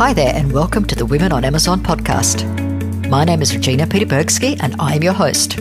Hi 0.00 0.14
there, 0.14 0.32
and 0.34 0.50
welcome 0.50 0.86
to 0.86 0.94
the 0.94 1.04
Women 1.04 1.30
on 1.30 1.44
Amazon 1.44 1.82
podcast. 1.82 2.46
My 3.10 3.22
name 3.22 3.42
is 3.42 3.54
Regina 3.54 3.86
Peterbergsky, 3.86 4.58
and 4.62 4.74
I 4.78 4.94
am 4.94 5.02
your 5.02 5.12
host. 5.12 5.58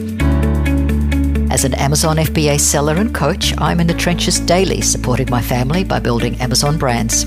As 1.52 1.65
an 1.65 1.73
Amazon 1.73 2.15
FBA 2.15 2.57
seller 2.57 2.96
and 2.96 3.13
coach, 3.13 3.54
I'm 3.57 3.81
in 3.81 3.88
the 3.88 3.94
trenches 3.94 4.39
daily 4.39 4.79
supporting 4.79 5.29
my 5.29 5.41
family 5.41 5.83
by 5.83 5.99
building 5.99 6.39
Amazon 6.39 6.78
brands. 6.78 7.23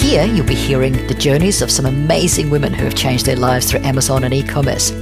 Here, 0.00 0.26
you'll 0.26 0.46
be 0.46 0.54
hearing 0.54 0.92
the 1.08 1.16
journeys 1.18 1.60
of 1.60 1.72
some 1.72 1.86
amazing 1.86 2.50
women 2.50 2.72
who 2.72 2.84
have 2.84 2.94
changed 2.94 3.26
their 3.26 3.34
lives 3.34 3.68
through 3.68 3.80
Amazon 3.80 4.22
and 4.22 4.32
e 4.32 4.44
commerce, 4.44 4.92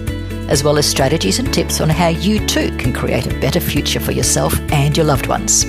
as 0.48 0.64
well 0.64 0.79
as 0.79 0.89
strategies 0.89 1.39
and 1.39 1.52
tips 1.52 1.82
on 1.82 1.91
how 1.91 2.09
you 2.09 2.46
too 2.46 2.75
can 2.79 2.95
create 2.95 3.27
a 3.27 3.41
better 3.41 3.61
future 3.61 4.00
for 4.00 4.12
yourself 4.12 4.59
and 4.73 4.96
your 4.96 5.05
loved 5.05 5.27
ones. 5.27 5.66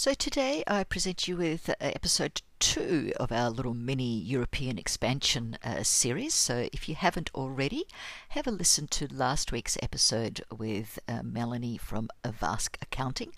So, 0.00 0.14
today 0.14 0.62
I 0.68 0.84
present 0.84 1.26
you 1.26 1.36
with 1.36 1.68
uh, 1.70 1.74
episode 1.80 2.42
two 2.58 3.12
of 3.18 3.30
our 3.30 3.50
little 3.50 3.74
mini 3.74 4.18
European 4.18 4.78
expansion 4.78 5.56
uh, 5.62 5.82
series. 5.82 6.34
So, 6.34 6.68
if 6.72 6.88
you 6.88 6.94
haven't 6.94 7.30
already, 7.34 7.84
have 8.30 8.46
a 8.46 8.50
listen 8.50 8.88
to 8.88 9.06
last 9.12 9.52
week's 9.52 9.78
episode 9.82 10.42
with 10.56 10.98
uh, 11.08 11.22
Melanie 11.22 11.78
from 11.78 12.08
Avask 12.24 12.76
Accounting. 12.82 13.32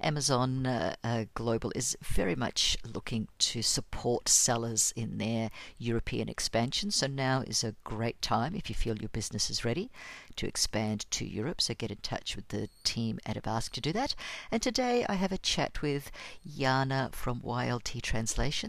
Amazon 0.00 0.66
uh, 0.66 0.96
uh, 1.04 1.24
Global 1.34 1.72
is 1.74 1.96
very 2.02 2.34
much 2.34 2.76
looking 2.84 3.28
to 3.38 3.62
support 3.62 4.28
sellers 4.28 4.92
in 4.96 5.18
their 5.18 5.50
European 5.78 6.28
expansion. 6.28 6.90
So, 6.90 7.06
now 7.06 7.42
is 7.46 7.62
a 7.62 7.76
great 7.84 8.20
time 8.20 8.54
if 8.54 8.68
you 8.68 8.74
feel 8.74 8.98
your 8.98 9.08
business 9.10 9.50
is 9.50 9.64
ready 9.64 9.90
to 10.36 10.46
expand 10.46 11.06
to 11.12 11.24
Europe. 11.24 11.60
So, 11.60 11.74
get 11.74 11.90
in 11.90 11.98
touch 11.98 12.34
with 12.34 12.48
the 12.48 12.68
team 12.82 13.20
at 13.24 13.40
Avask 13.40 13.70
to 13.70 13.80
do 13.80 13.92
that. 13.92 14.14
And 14.50 14.60
today 14.60 15.06
I 15.08 15.14
have 15.14 15.32
a 15.32 15.38
chat 15.38 15.82
with 15.82 16.10
Jana 16.46 17.10
from 17.12 17.40
YLT 17.40 18.02
Translation 18.02 18.63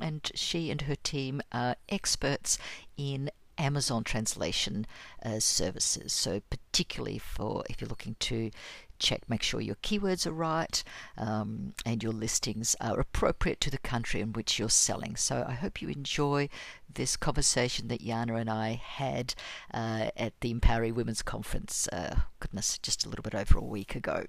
and 0.00 0.30
she 0.34 0.70
and 0.70 0.82
her 0.82 0.96
team 0.96 1.40
are 1.52 1.76
experts 1.88 2.58
in 2.96 3.30
Amazon 3.58 4.04
translation 4.04 4.86
uh, 5.24 5.38
services. 5.38 6.12
So, 6.12 6.40
particularly 6.50 7.18
for 7.18 7.64
if 7.68 7.80
you're 7.80 7.88
looking 7.88 8.16
to 8.20 8.50
check, 8.98 9.28
make 9.28 9.42
sure 9.42 9.60
your 9.60 9.76
keywords 9.76 10.26
are 10.26 10.32
right 10.32 10.82
um, 11.16 11.74
and 11.84 12.02
your 12.02 12.12
listings 12.12 12.74
are 12.80 12.98
appropriate 12.98 13.60
to 13.60 13.70
the 13.70 13.78
country 13.78 14.20
in 14.20 14.32
which 14.32 14.58
you're 14.58 14.68
selling. 14.68 15.16
So, 15.16 15.44
I 15.46 15.52
hope 15.52 15.80
you 15.80 15.88
enjoy 15.88 16.48
this 16.92 17.16
conversation 17.16 17.88
that 17.88 18.04
Yana 18.04 18.40
and 18.40 18.50
I 18.50 18.80
had 18.82 19.34
uh, 19.72 20.10
at 20.16 20.32
the 20.40 20.50
Empowering 20.50 20.94
Women's 20.94 21.22
Conference. 21.22 21.88
Uh, 21.88 22.20
goodness, 22.40 22.78
just 22.78 23.06
a 23.06 23.08
little 23.08 23.22
bit 23.22 23.34
over 23.34 23.58
a 23.58 23.64
week 23.64 23.94
ago. 23.94 24.26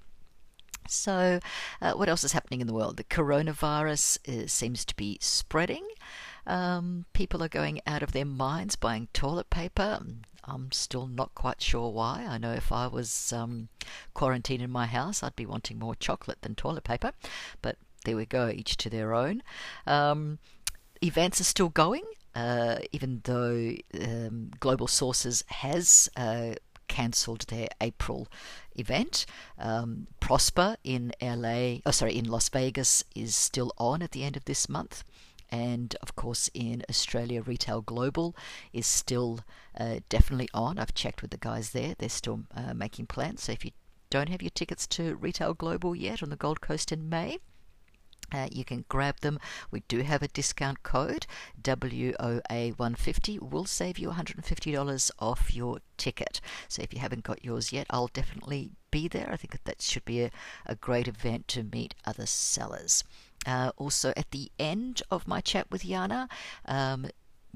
So, 0.88 1.39
uh, 1.81 1.94
what 1.94 2.09
else 2.09 2.23
is 2.23 2.33
happening 2.33 2.61
in 2.61 2.67
the 2.67 2.73
world? 2.73 2.97
The 2.97 3.03
coronavirus 3.03 4.19
is, 4.25 4.53
seems 4.53 4.86
to 4.86 4.95
be 4.95 5.17
spreading. 5.22 5.86
Um, 6.47 7.05
people 7.14 7.44
are 7.44 7.50
going 7.50 7.81
out 7.88 8.03
of 8.03 8.11
their 8.11 8.25
minds 8.25 8.75
buying 8.75 9.08
toilet 9.13 9.50
paper. 9.50 10.00
I'm 10.44 10.72
still 10.72 11.08
not 11.08 11.33
quite 11.33 11.61
sure 11.61 11.91
why. 11.91 12.25
I 12.30 12.38
know 12.38 12.52
if 12.52 12.72
I 12.72 12.88
was 12.88 13.33
um, 13.33 13.69
quarantined 14.13 14.61
in 14.61 14.69
my 14.69 14.86
house, 14.86 15.23
I'd 15.23 15.36
be 15.36 15.45
wanting 15.45 15.80
more 15.80 15.95
chocolate 15.95 16.41
than 16.41 16.53
toilet 16.56 16.83
paper. 16.83 17.13
But 17.61 17.78
there 18.06 18.16
we 18.16 18.25
go, 18.25 18.50
each 18.50 18.78
to 18.78 18.89
their 18.89 19.16
own. 19.16 19.41
Um, 19.88 20.38
events 21.02 21.41
are 21.41 21.45
still 21.45 21.69
going. 21.69 22.03
Uh, 22.36 22.80
even 22.91 23.22
though 23.23 23.73
um, 24.02 24.52
Global 24.59 24.88
Sources 24.88 25.45
has 25.47 26.09
uh, 26.17 26.56
cancelled 26.95 27.41
their 27.49 27.67
April 27.81 28.29
event. 28.75 29.25
Um, 29.59 30.07
Prosper 30.21 30.77
in 30.81 31.11
LA, 31.21 31.79
oh 31.85 31.91
sorry, 31.91 32.15
in 32.15 32.23
Las 32.23 32.47
Vegas 32.47 33.03
is 33.13 33.35
still 33.35 33.73
on 33.77 34.01
at 34.01 34.11
the 34.11 34.23
end 34.23 34.38
of 34.38 34.45
this 34.45 34.69
month. 34.69 35.03
And 35.51 35.95
of 36.01 36.16
course, 36.16 36.50
in 36.53 36.84
Australia, 36.89 37.41
Retail 37.41 37.81
Global 37.81 38.34
is 38.72 38.88
still 38.88 39.41
uh, 39.78 40.00
definitely 40.07 40.47
on. 40.53 40.79
I've 40.79 40.94
checked 40.94 41.22
with 41.22 41.31
the 41.31 41.38
guys 41.50 41.72
there; 41.72 41.95
they're 41.97 42.07
still 42.07 42.44
uh, 42.55 42.73
making 42.73 43.07
plans. 43.07 43.44
So 43.44 43.51
if 43.51 43.66
you 43.66 43.72
don't 44.09 44.29
have 44.29 44.41
your 44.41 44.55
tickets 44.55 44.88
to 44.88 45.16
Retail 45.16 45.53
Global 45.53 45.95
yet 45.95 46.23
on 46.23 46.29
the 46.29 46.38
Gold 46.38 46.61
Coast 46.61 46.91
in 46.94 47.09
May, 47.09 47.39
uh, 48.31 48.47
you 48.52 48.66
can 48.66 48.86
grab 48.90 49.19
them. 49.22 49.40
We 49.72 49.81
do 49.88 50.02
have 50.02 50.22
a 50.22 50.28
discount 50.28 50.84
code 50.84 51.25
WOA150 51.62 53.40
will 53.52 53.66
save 53.66 53.97
you 53.97 54.09
$150 54.09 55.12
off 55.19 55.56
your 55.56 55.80
ticket. 55.97 56.41
So 56.68 56.81
if 56.81 56.94
you 56.94 57.00
haven't 57.00 57.24
got 57.24 57.44
yours 57.44 57.74
yet, 57.74 57.88
I'll 57.90 58.08
definitely 58.08 58.72
be 58.91 59.08
there. 59.08 59.30
I 59.31 59.35
think 59.35 59.58
that, 59.64 59.81
should 59.81 60.06
be 60.06 60.22
a, 60.24 60.31
a 60.66 60.75
great 60.75 61.08
event 61.08 61.47
to 61.50 61.64
meet 61.64 61.96
other 62.06 62.25
sellers. 62.25 63.03
Uh, 63.46 63.72
also, 63.78 64.14
at 64.16 64.31
the 64.31 64.52
end 64.58 65.03
of 65.12 65.28
my 65.28 65.41
chat 65.41 65.69
with 65.69 65.84
Yana, 65.84 66.30
um, 66.66 67.08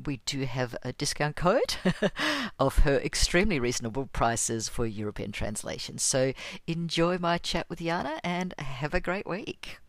we 0.05 0.17
do 0.25 0.45
have 0.45 0.75
a 0.83 0.93
discount 0.93 1.35
code 1.35 1.75
of 2.59 2.79
her 2.79 2.97
extremely 2.97 3.59
reasonable 3.59 4.07
prices 4.07 4.69
for 4.69 4.85
European 4.85 5.31
translations. 5.31 6.03
So 6.03 6.33
enjoy 6.67 7.17
my 7.17 7.37
chat 7.37 7.69
with 7.69 7.79
Yana 7.79 8.19
and 8.23 8.53
have 8.59 8.93
a 8.93 9.01
great 9.01 9.27
week. 9.27 9.79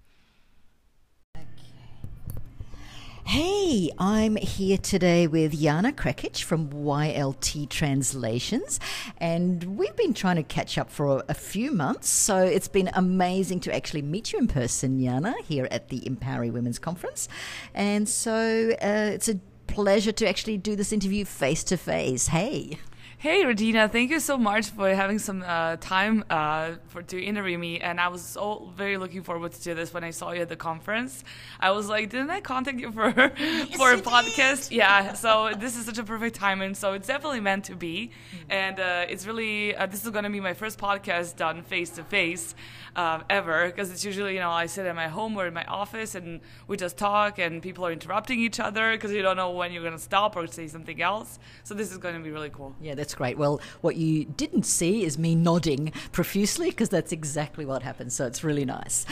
Hey, 3.31 3.93
I'm 3.97 4.35
here 4.35 4.77
today 4.77 5.29
with 5.29 5.57
Jana 5.57 5.93
Krekic 5.93 6.43
from 6.43 6.69
YLT 6.71 7.69
Translations, 7.69 8.81
and 9.19 9.79
we've 9.79 9.95
been 9.95 10.15
trying 10.15 10.35
to 10.35 10.43
catch 10.43 10.77
up 10.77 10.91
for 10.91 11.23
a, 11.29 11.35
few 11.35 11.71
months. 11.71 12.09
So 12.09 12.39
it's 12.39 12.67
been 12.67 12.91
amazing 12.93 13.61
to 13.61 13.73
actually 13.73 14.03
meet 14.03 14.33
you 14.33 14.41
in 14.41 14.49
person, 14.49 15.01
Jana, 15.01 15.37
here 15.45 15.69
at 15.71 15.91
the 15.91 16.05
Empowering 16.09 16.53
Women's 16.53 16.81
Conference. 16.81 17.29
And 17.73 18.09
so 18.09 18.73
uh, 18.83 19.13
it's 19.15 19.29
a 19.29 19.39
pleasure 19.69 20.11
to 20.11 20.29
actually 20.29 20.59
do 20.59 20.75
this 20.75 20.93
interview 20.93 21.25
face 21.25 21.63
to 21.63 21.77
face. 21.77 22.27
Hey. 22.27 22.81
Hey, 23.21 23.45
Regina, 23.45 23.87
thank 23.87 24.11
you 24.11 24.19
so 24.19 24.39
much 24.39 24.71
for 24.71 24.95
having 24.95 25.19
some 25.19 25.45
uh, 25.47 25.77
time 25.79 26.25
uh, 26.31 26.77
for 26.89 27.03
to 27.03 27.23
interview 27.23 27.59
me. 27.59 27.79
And 27.79 28.01
I 28.01 28.09
was 28.09 28.23
so 28.23 28.73
very 28.75 28.97
looking 28.97 29.23
forward 29.25 29.53
to 29.53 29.75
this 29.75 29.93
when 29.93 30.03
I 30.03 30.09
saw 30.09 30.31
you 30.31 30.41
at 30.41 30.49
the 30.49 30.57
conference. 30.57 31.23
I 31.61 31.73
was 31.73 31.87
like, 31.87 32.09
didn't 32.09 32.31
I 32.31 32.41
contact 32.41 32.79
you 32.79 32.91
for 32.91 33.13
yes, 33.39 33.77
for 33.77 33.93
a 33.93 33.99
podcast? 33.99 34.71
Did. 34.71 34.79
Yeah. 34.79 35.13
So 35.13 35.53
this 35.55 35.77
is 35.77 35.85
such 35.85 35.99
a 35.99 36.03
perfect 36.03 36.37
timing. 36.37 36.75
So 36.75 36.95
it's 36.95 37.09
definitely 37.09 37.41
meant 37.41 37.65
to 37.67 37.77
be, 37.77 38.11
mm-hmm. 38.35 38.53
and 38.53 38.81
uh, 38.81 39.05
it's 39.07 39.27
really 39.27 39.77
uh, 39.77 39.85
this 39.85 40.03
is 40.03 40.09
going 40.09 40.25
to 40.25 40.31
be 40.31 40.41
my 40.41 40.55
first 40.55 40.79
podcast 40.79 41.37
done 41.37 41.63
face 41.63 41.91
to 41.91 42.05
face 42.05 42.55
ever 42.97 43.67
because 43.67 43.91
it's 43.91 44.05
usually 44.05 44.35
you 44.35 44.41
know 44.41 44.51
I 44.51 44.67
sit 44.67 44.87
at 44.87 44.97
my 44.97 45.09
home 45.09 45.37
or 45.37 45.47
in 45.47 45.55
my 45.55 45.65
office 45.65 46.15
and 46.15 46.41
we 46.69 46.77
just 46.77 46.97
talk 46.97 47.39
and 47.39 47.63
people 47.63 47.87
are 47.87 47.93
interrupting 47.93 48.41
each 48.41 48.61
other 48.61 48.93
because 48.93 49.13
you 49.13 49.23
don't 49.23 49.37
know 49.37 49.51
when 49.51 49.73
you're 49.73 49.83
going 49.83 49.95
to 49.95 49.99
stop 49.99 50.37
or 50.37 50.47
say 50.47 50.69
something 50.69 51.01
else. 51.01 51.39
So 51.65 51.75
this 51.75 51.93
is 51.93 51.99
going 51.99 52.15
to 52.15 52.21
be 52.21 52.31
really 52.31 52.51
cool. 52.51 52.75
Yeah, 52.81 52.95
that's 52.95 53.10
that's 53.11 53.17
great. 53.17 53.37
Well, 53.39 53.61
what 53.81 53.97
you 53.97 54.25
didn't 54.25 54.63
see 54.63 55.03
is 55.05 55.19
me 55.19 55.35
nodding 55.35 55.93
profusely 56.13 56.71
because 56.71 56.91
that's 56.91 57.11
exactly 57.11 57.65
what 57.65 57.83
happened. 57.83 58.13
So 58.13 58.25
it's 58.25 58.45
really 58.45 58.65
nice. 58.65 59.05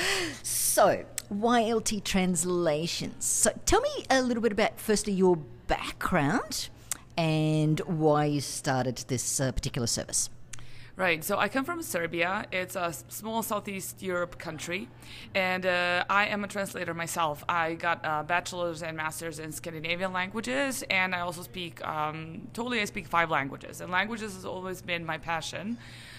So, 0.44 1.04
YLT 1.32 2.04
translations. 2.04 3.24
So, 3.24 3.50
tell 3.66 3.80
me 3.80 4.06
a 4.08 4.22
little 4.22 4.40
bit 4.40 4.52
about, 4.52 4.78
firstly, 4.78 5.14
your 5.14 5.36
background 5.66 6.68
and 7.16 7.80
why 7.80 8.26
you 8.26 8.40
started 8.40 8.98
this 9.08 9.40
uh, 9.40 9.50
particular 9.50 9.88
service. 9.88 10.30
Right. 10.98 11.22
So 11.22 11.38
I 11.38 11.48
come 11.48 11.64
from 11.64 11.80
Serbia. 11.80 12.46
It's 12.50 12.74
a 12.74 12.92
small 13.06 13.44
Southeast 13.44 14.02
Europe 14.02 14.36
country, 14.36 14.88
and 15.32 15.64
uh, 15.64 16.04
I 16.10 16.26
am 16.26 16.42
a 16.42 16.48
translator 16.48 16.92
myself. 16.92 17.44
I 17.48 17.74
got 17.74 18.00
a 18.02 18.24
bachelor's 18.24 18.82
and 18.82 18.96
master's 18.96 19.38
in 19.38 19.52
Scandinavian 19.52 20.12
languages, 20.12 20.82
and 20.90 21.14
I 21.14 21.20
also 21.20 21.42
speak 21.42 21.86
um, 21.86 22.48
totally. 22.52 22.80
I 22.80 22.84
speak 22.84 23.06
five 23.06 23.30
languages, 23.30 23.80
and 23.80 23.92
languages 23.92 24.34
has 24.34 24.44
always 24.44 24.82
been 24.82 25.06
my 25.06 25.18
passion. 25.18 25.78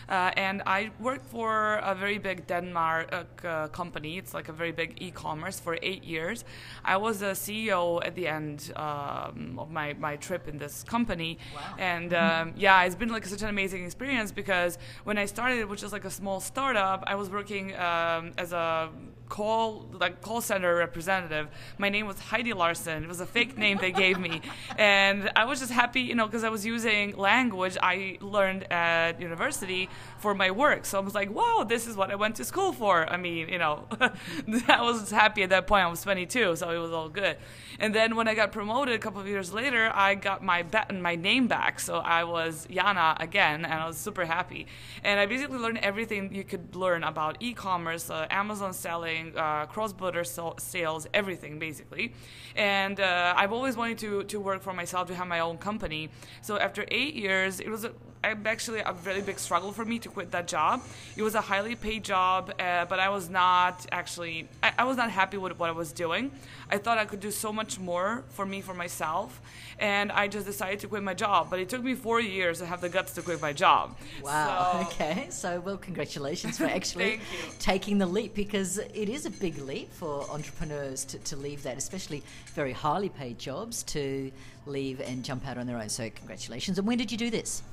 Uh, 0.09 0.31
and 0.35 0.63
I 0.65 0.89
worked 0.99 1.25
for 1.27 1.75
a 1.83 1.93
very 1.93 2.17
big 2.17 2.47
Denmark 2.47 3.13
uh, 3.45 3.67
company. 3.67 4.17
It's 4.17 4.33
like 4.33 4.49
a 4.49 4.53
very 4.53 4.71
big 4.71 4.97
e-commerce 4.99 5.59
for 5.59 5.77
eight 5.83 6.03
years. 6.03 6.43
I 6.83 6.97
was 6.97 7.21
a 7.21 7.31
CEO 7.31 8.03
at 8.03 8.15
the 8.15 8.27
end 8.27 8.71
um, 8.75 9.59
of 9.59 9.69
my, 9.69 9.93
my 9.93 10.15
trip 10.15 10.47
in 10.47 10.57
this 10.57 10.83
company. 10.83 11.37
Wow. 11.55 11.61
And 11.77 12.13
um, 12.13 12.53
yeah, 12.57 12.83
it's 12.83 12.95
been 12.95 13.09
like 13.09 13.25
such 13.25 13.43
an 13.43 13.49
amazing 13.49 13.85
experience 13.85 14.31
because 14.31 14.79
when 15.03 15.17
I 15.19 15.25
started, 15.25 15.69
which 15.69 15.83
is 15.83 15.91
like 15.93 16.05
a 16.05 16.11
small 16.11 16.39
startup, 16.39 17.03
I 17.05 17.15
was 17.15 17.29
working 17.29 17.75
um, 17.75 18.31
as 18.37 18.51
a 18.51 18.89
call 19.29 19.85
like 19.93 20.21
call 20.21 20.41
center 20.41 20.75
representative. 20.75 21.47
My 21.77 21.89
name 21.89 22.07
was 22.07 22.19
Heidi 22.19 22.53
Larson. 22.53 23.03
It 23.03 23.07
was 23.07 23.21
a 23.21 23.25
fake 23.25 23.57
name 23.57 23.77
they 23.79 23.91
gave 23.91 24.19
me, 24.19 24.41
and 24.77 25.31
I 25.35 25.45
was 25.45 25.59
just 25.59 25.71
happy, 25.71 26.01
you 26.01 26.15
know, 26.15 26.25
because 26.25 26.43
I 26.43 26.49
was 26.49 26.65
using 26.65 27.15
language 27.15 27.77
I 27.81 28.17
learned 28.21 28.69
at 28.71 29.21
university 29.21 29.87
for 30.17 30.35
my 30.35 30.51
work. 30.51 30.85
So 30.85 30.97
I 30.99 31.01
was 31.01 31.15
like, 31.15 31.31
wow, 31.31 31.65
this 31.67 31.87
is 31.87 31.95
what 31.95 32.11
I 32.11 32.15
went 32.15 32.35
to 32.35 32.45
school 32.45 32.73
for. 32.73 33.09
I 33.09 33.17
mean, 33.17 33.49
you 33.49 33.57
know, 33.57 33.85
I 34.67 34.81
was 34.81 35.11
happy 35.11 35.43
at 35.43 35.49
that 35.49 35.67
point. 35.67 35.85
I 35.85 35.87
was 35.87 36.01
22, 36.01 36.55
so 36.57 36.69
it 36.69 36.77
was 36.77 36.91
all 36.91 37.09
good. 37.09 37.37
And 37.79 37.95
then 37.95 38.15
when 38.15 38.27
I 38.27 38.33
got 38.33 38.51
promoted 38.51 38.95
a 38.95 38.99
couple 38.99 39.21
of 39.21 39.27
years 39.27 39.53
later, 39.53 39.91
I 39.93 40.15
got 40.15 40.43
my 40.43 40.63
bet 40.63 40.93
my 40.93 41.15
name 41.15 41.47
back. 41.47 41.79
So 41.79 41.97
I 41.97 42.23
was 42.23 42.67
Yana 42.69 43.19
again, 43.21 43.63
and 43.65 43.73
I 43.73 43.87
was 43.87 43.97
super 43.97 44.25
happy. 44.25 44.67
And 45.03 45.19
I 45.19 45.25
basically 45.25 45.57
learned 45.57 45.79
everything 45.79 46.33
you 46.33 46.43
could 46.43 46.75
learn 46.75 47.03
about 47.03 47.37
e-commerce, 47.39 48.09
uh, 48.09 48.27
Amazon 48.29 48.73
selling, 48.73 49.37
uh, 49.37 49.65
cross-border 49.67 50.23
so- 50.23 50.55
sales, 50.57 51.07
everything 51.13 51.59
basically. 51.59 52.13
And 52.55 52.99
uh, 52.99 53.33
I've 53.37 53.53
always 53.53 53.77
wanted 53.77 53.97
to 53.99 54.23
to 54.23 54.39
work 54.39 54.61
for 54.61 54.73
myself, 54.73 55.07
to 55.07 55.15
have 55.15 55.27
my 55.27 55.39
own 55.39 55.57
company. 55.57 56.09
So 56.41 56.57
after 56.57 56.85
eight 56.89 57.15
years, 57.15 57.59
it 57.59 57.69
was 57.69 57.85
a, 57.85 57.91
actually 58.23 58.81
a 58.85 58.93
very 58.93 59.21
big 59.21 59.39
struggle 59.39 59.71
for 59.71 59.85
me 59.85 59.99
to 59.99 60.09
quit 60.09 60.31
that 60.31 60.47
job. 60.47 60.81
It 61.15 61.23
was 61.23 61.35
a 61.35 61.41
highly 61.41 61.75
paid 61.75 62.03
job, 62.03 62.53
uh, 62.59 62.85
but 62.85 62.99
I 62.99 63.09
was 63.09 63.29
not 63.29 63.85
actually 63.91 64.47
I, 64.61 64.73
I 64.79 64.83
was 64.83 64.97
not 64.97 65.09
happy 65.09 65.37
with 65.37 65.57
what 65.57 65.69
I 65.69 65.73
was 65.73 65.91
doing. 65.91 66.31
I 66.69 66.77
thought 66.77 66.97
I 66.97 67.05
could 67.05 67.19
do 67.19 67.31
so 67.31 67.51
much 67.51 67.79
more 67.79 68.23
for 68.29 68.45
me 68.45 68.61
for 68.61 68.73
myself, 68.73 69.41
and 69.79 70.11
I 70.11 70.27
just 70.27 70.45
decided 70.45 70.79
to 70.81 70.87
quit 70.87 71.01
my 71.03 71.13
job. 71.13 71.49
But 71.49 71.59
it 71.59 71.69
took 71.69 71.83
me 71.83 71.95
four 71.95 72.19
years 72.19 72.59
to 72.59 72.65
have 72.65 72.81
the 72.81 72.89
guts 72.89 73.13
to 73.13 73.21
quit 73.21 73.41
my 73.41 73.53
job. 73.53 73.97
Wow. 74.21 74.71
So, 74.73 74.87
okay. 74.87 75.27
So 75.29 75.59
well, 75.61 75.77
congratulations 75.77 76.57
for 76.57 76.65
actually 76.79 77.21
taking 77.59 77.97
the 77.97 78.05
leap 78.05 78.35
because 78.35 78.77
it 78.77 79.09
is 79.09 79.25
a 79.25 79.31
big 79.31 79.57
leap 79.59 79.91
for 79.93 80.29
entrepreneurs 80.29 81.05
to, 81.05 81.19
to 81.19 81.35
leave 81.35 81.63
that, 81.63 81.77
especially 81.77 82.23
very 82.53 82.73
highly 82.73 83.09
paid 83.09 83.39
jobs, 83.39 83.83
to 83.83 84.31
leave 84.65 85.01
and 85.01 85.23
jump 85.23 85.47
out 85.47 85.57
on 85.57 85.65
their 85.65 85.77
own. 85.77 85.89
So 85.89 86.09
congratulations. 86.09 86.77
And 86.77 86.87
when 86.87 86.97
did 86.97 87.11
you 87.11 87.17
do 87.17 87.29
this? 87.29 87.63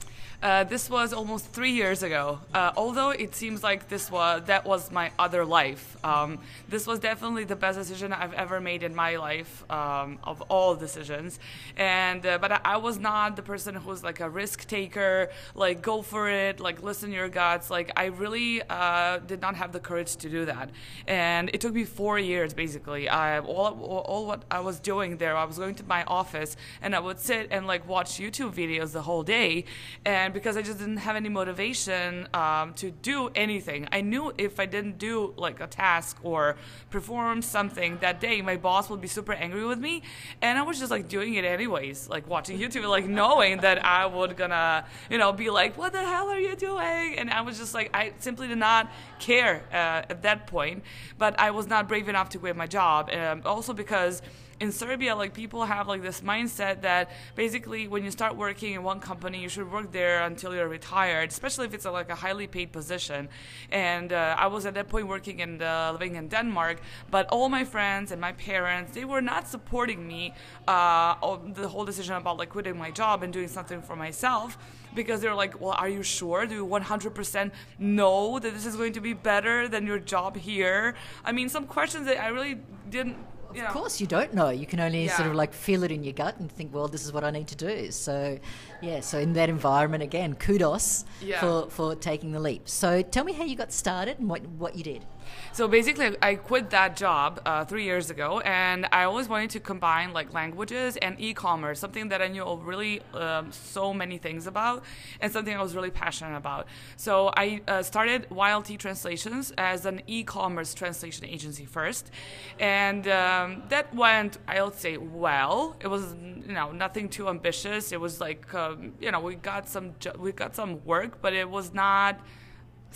Uh, 0.43 0.65
this 0.65 0.91
was 0.91 1.13
almost 1.13 1.47
three 1.47 1.73
years 1.73 2.03
ago. 2.03 2.39
Uh, 2.53 2.73
although 2.77 3.11
it 3.11 3.35
seems 3.35 3.63
like 3.63 3.89
this 3.89 4.11
was 4.11 4.43
that 4.47 4.65
was 4.67 4.91
my 4.91 5.11
other 5.19 5.45
life. 5.45 5.97
Um, 6.05 6.39
this 6.69 6.87
was 6.87 6.99
definitely 6.99 7.45
the 7.45 7.57
best 7.57 7.79
decision 7.79 8.13
I've 8.13 8.35
ever 8.35 8.61
made 8.61 8.83
in 8.83 8.95
my 8.95 9.17
life 9.17 9.69
um, 9.71 10.19
of 10.23 10.43
all 10.43 10.75
decisions. 10.77 11.39
And 11.77 12.25
uh, 12.27 12.39
but 12.39 12.53
I, 12.53 12.61
I, 12.65 12.77
was 12.77 12.99
not 12.99 13.37
the 13.37 13.43
person 13.43 13.75
who 13.75 13.89
was 13.89 14.05
like 14.05 14.21
a 14.21 14.29
risk 14.29 14.67
taker, 14.67 15.31
like 15.55 15.81
go 15.81 16.03
for 16.03 16.29
it, 16.29 16.61
like 16.61 16.83
listen 16.83 17.11
to 17.11 17.17
your 17.17 17.29
guts. 17.29 17.71
Like 17.71 17.91
I 17.97 18.07
really 18.07 18.63
uh, 18.69 19.19
did 19.19 19.41
not 19.41 19.57
have 19.57 19.73
the 19.73 19.81
courage 19.81 20.17
to 20.17 20.29
do 20.29 20.45
that. 20.45 20.71
And 21.07 21.51
it 21.53 21.61
took 21.61 21.75
me 21.75 21.85
four 21.85 22.19
years 22.19 22.53
basically. 22.53 23.09
I 23.09 23.41
all, 23.41 23.79
all 23.81 24.05
all 24.07 24.27
what 24.27 24.45
I 24.51 24.61
was 24.61 24.81
doing 24.81 25.17
there, 25.17 25.37
I 25.37 25.45
was 25.45 25.59
going 25.59 25.75
to 25.77 25.85
my 25.85 26.05
office 26.05 26.57
and 26.83 26.95
I 26.95 27.01
would 27.01 27.19
sit 27.19 27.49
and 27.51 27.67
like 27.67 27.89
watch 27.89 28.19
YouTube 28.19 28.53
videos 28.53 28.93
the 28.93 29.03
whole 29.03 29.23
day 29.23 29.65
and 30.05 30.26
and 30.27 30.35
because 30.35 30.57
I 30.57 30.63
just 30.63 30.81
didn't 30.81 30.97
have 30.97 31.15
any 31.15 31.29
motivation 31.29 32.27
um, 32.35 32.75
to 32.75 32.91
do 32.91 33.31
anything. 33.37 33.87
I 33.93 34.01
knew 34.01 34.33
if 34.37 34.59
I 34.59 34.67
didn't 34.67 34.99
do 34.99 35.33
like 35.37 35.61
a 35.61 35.69
task 35.69 36.19
or 36.25 36.57
perform 36.91 37.43
something 37.43 37.99
that 38.01 38.19
day, 38.19 38.43
my 38.43 38.57
boss 38.57 38.91
would 38.91 39.01
be 39.01 39.07
super 39.07 39.33
angry 39.33 39.65
with 39.65 39.79
me, 39.79 40.03
and 40.43 40.59
I 40.59 40.63
was 40.63 40.81
just 40.81 40.91
like 40.91 41.07
doing 41.07 41.35
it 41.35 41.45
anyways, 41.45 42.09
like 42.09 42.29
watching 42.29 42.59
YouTube, 42.59 42.89
like 42.89 43.07
knowing 43.07 43.59
that 43.59 43.85
I 43.85 44.07
would 44.07 44.37
gonna, 44.37 44.87
you 45.09 45.17
know, 45.17 45.33
be 45.33 45.49
like, 45.49 45.79
"What 45.79 45.93
the 45.93 46.03
hell 46.03 46.29
are 46.29 46.41
you 46.41 46.57
doing?" 46.57 47.19
And 47.19 47.31
I 47.31 47.43
was 47.43 47.57
just 47.57 47.73
like, 47.73 47.91
I 47.95 48.13
simply 48.19 48.49
did 48.49 48.59
not 48.59 48.91
care 49.21 49.63
uh, 49.71 50.11
at 50.13 50.23
that 50.23 50.49
point, 50.49 50.83
but 51.19 51.39
I 51.39 51.53
was 51.53 51.69
not 51.69 51.87
brave 51.87 52.09
enough 52.09 52.31
to 52.31 52.39
quit 52.39 52.57
my 52.57 52.67
job, 52.67 53.11
um, 53.11 53.43
also 53.45 53.73
because 53.73 54.23
in 54.59 54.73
Serbia, 54.73 55.15
like 55.15 55.35
people 55.35 55.65
have 55.65 55.87
like 55.87 56.03
this 56.03 56.23
mindset 56.23 56.81
that 56.83 57.11
basically 57.35 57.89
when 57.89 58.05
you 58.05 58.11
start 58.11 58.37
working 58.37 58.75
in 58.75 58.83
one 58.83 59.01
company, 59.01 59.41
you 59.41 59.49
should 59.49 59.71
work 59.71 59.93
there 59.93 60.23
until 60.23 60.55
you're 60.55 60.69
retired, 60.69 61.31
especially 61.31 61.67
if 61.67 61.75
it's 61.75 61.85
a, 61.85 61.91
like 61.91 62.09
a 62.11 62.15
highly 62.15 62.47
paid 62.47 62.73
position. 62.73 63.29
And 63.71 64.13
uh, 64.13 64.37
I 64.39 64.47
was 64.47 64.65
at 64.65 64.75
that 64.75 64.89
point 64.89 65.09
working 65.09 65.43
and 65.43 65.61
living 65.93 66.17
in 66.17 66.29
Denmark, 66.29 66.81
but 67.11 67.29
all 67.29 67.49
my 67.49 67.65
friends 67.65 68.13
and 68.13 68.21
my 68.21 68.33
parents 68.33 68.93
they 68.93 69.05
were 69.05 69.21
not 69.21 69.49
supporting 69.49 70.07
me 70.07 70.33
uh, 70.67 71.15
the 71.55 71.69
whole 71.69 71.85
decision 71.85 72.15
about 72.17 72.39
like 72.39 72.51
quitting 72.51 72.79
my 72.79 72.91
job 72.91 73.23
and 73.23 73.33
doing 73.33 73.49
something 73.49 73.83
for 73.83 73.97
myself 73.97 74.59
because 74.95 75.21
they're 75.21 75.35
like, 75.35 75.61
well, 75.61 75.77
are 75.79 75.89
you 75.89 76.03
sure? 76.03 76.47
Do 76.47 76.55
you 76.55 76.67
100% 76.67 77.51
know 77.79 78.39
that 78.39 78.55
this 78.55 78.65
is 78.65 78.77
going 78.77 78.95
to 78.95 79.01
be 79.01 79.13
better 79.13 79.69
than 79.69 79.87
your 79.87 79.99
job 79.99 80.37
here? 80.37 80.95
I 81.25 81.33
mean, 81.33 81.49
some 81.49 81.67
questions 81.67 82.07
that 82.07 82.21
I 82.21 82.29
really 82.29 82.59
didn't 82.89 83.17
of 83.57 83.73
course, 83.73 84.01
you 84.01 84.07
don't 84.07 84.35
know. 84.35 84.51
You 84.51 84.67
can 84.67 84.81
only 84.81 85.07
yeah. 85.07 85.17
sort 85.17 85.29
of 85.29 85.35
like 85.35 85.53
feel 85.53 85.83
it 85.83 85.91
in 85.91 86.03
your 86.05 86.13
gut 86.13 86.39
and 86.39 86.51
think, 86.51 86.75
well, 86.75 86.89
this 86.89 87.05
is 87.05 87.13
what 87.13 87.25
I 87.25 87.31
need 87.31 87.49
to 87.49 87.57
do. 87.57 87.91
So, 87.91 88.39
yeah, 88.83 89.01
so 89.01 89.19
in 89.19 89.33
that 89.35 89.49
environment, 89.49 90.03
again, 90.03 90.35
kudos 90.35 91.05
yeah. 91.21 91.41
for, 91.41 91.71
for 91.71 91.95
taking 91.95 92.33
the 92.33 92.41
leap. 92.41 92.69
So, 92.69 93.03
tell 93.03 93.25
me 93.25 93.33
how 93.33 93.45
you 93.45 93.57
got 93.57 93.73
started 93.73 94.19
and 94.19 94.29
what, 94.29 94.47
what 94.59 94.77
you 94.77 94.85
did. 94.85 95.05
So 95.53 95.69
basically, 95.69 96.17
I 96.21 96.35
quit 96.35 96.71
that 96.71 96.97
job 96.97 97.41
uh, 97.47 97.65
three 97.65 97.85
years 97.85 98.11
ago, 98.11 98.41
and 98.41 98.87
I 98.93 99.05
always 99.05 99.29
wanted 99.29 99.51
to 99.51 99.61
combine 99.61 100.13
like 100.13 100.33
languages 100.35 100.97
and 100.99 101.19
e-commerce, 101.21 101.81
something 101.81 102.09
that 102.11 102.21
I 102.21 102.29
knew 102.29 102.45
really 102.57 103.03
um, 103.15 103.53
so 103.53 103.95
many 103.95 104.19
things 104.19 104.47
about, 104.47 104.85
and 105.21 105.33
something 105.33 105.57
I 105.57 105.63
was 105.63 105.75
really 105.75 105.91
passionate 105.91 106.37
about. 106.37 106.67
So 106.97 107.33
I 107.37 107.63
uh, 107.69 107.83
started 107.83 108.29
YLT 108.31 108.79
Translations 108.79 109.53
as 109.57 109.87
an 109.87 110.03
e-commerce 110.07 110.75
translation 110.75 111.25
agency 111.27 111.65
first, 111.65 112.11
and 112.59 113.09
um, 113.09 113.63
that 113.69 113.95
went, 113.95 114.39
I'll 114.49 114.73
say, 114.73 114.97
well. 114.97 115.77
It 115.81 115.89
was 115.89 116.15
you 116.47 116.53
know 116.53 116.73
nothing 116.73 117.09
too 117.09 117.29
ambitious. 117.29 117.93
It 117.93 118.01
was 118.01 118.21
like 118.21 118.53
um, 118.55 118.93
you 119.01 119.11
know 119.11 119.21
we 119.21 119.35
got 119.35 119.69
some 119.69 119.95
we 120.19 120.33
got 120.33 120.55
some 120.55 120.85
work, 120.85 121.21
but 121.21 121.33
it 121.33 121.49
was 121.49 121.73
not 121.75 122.21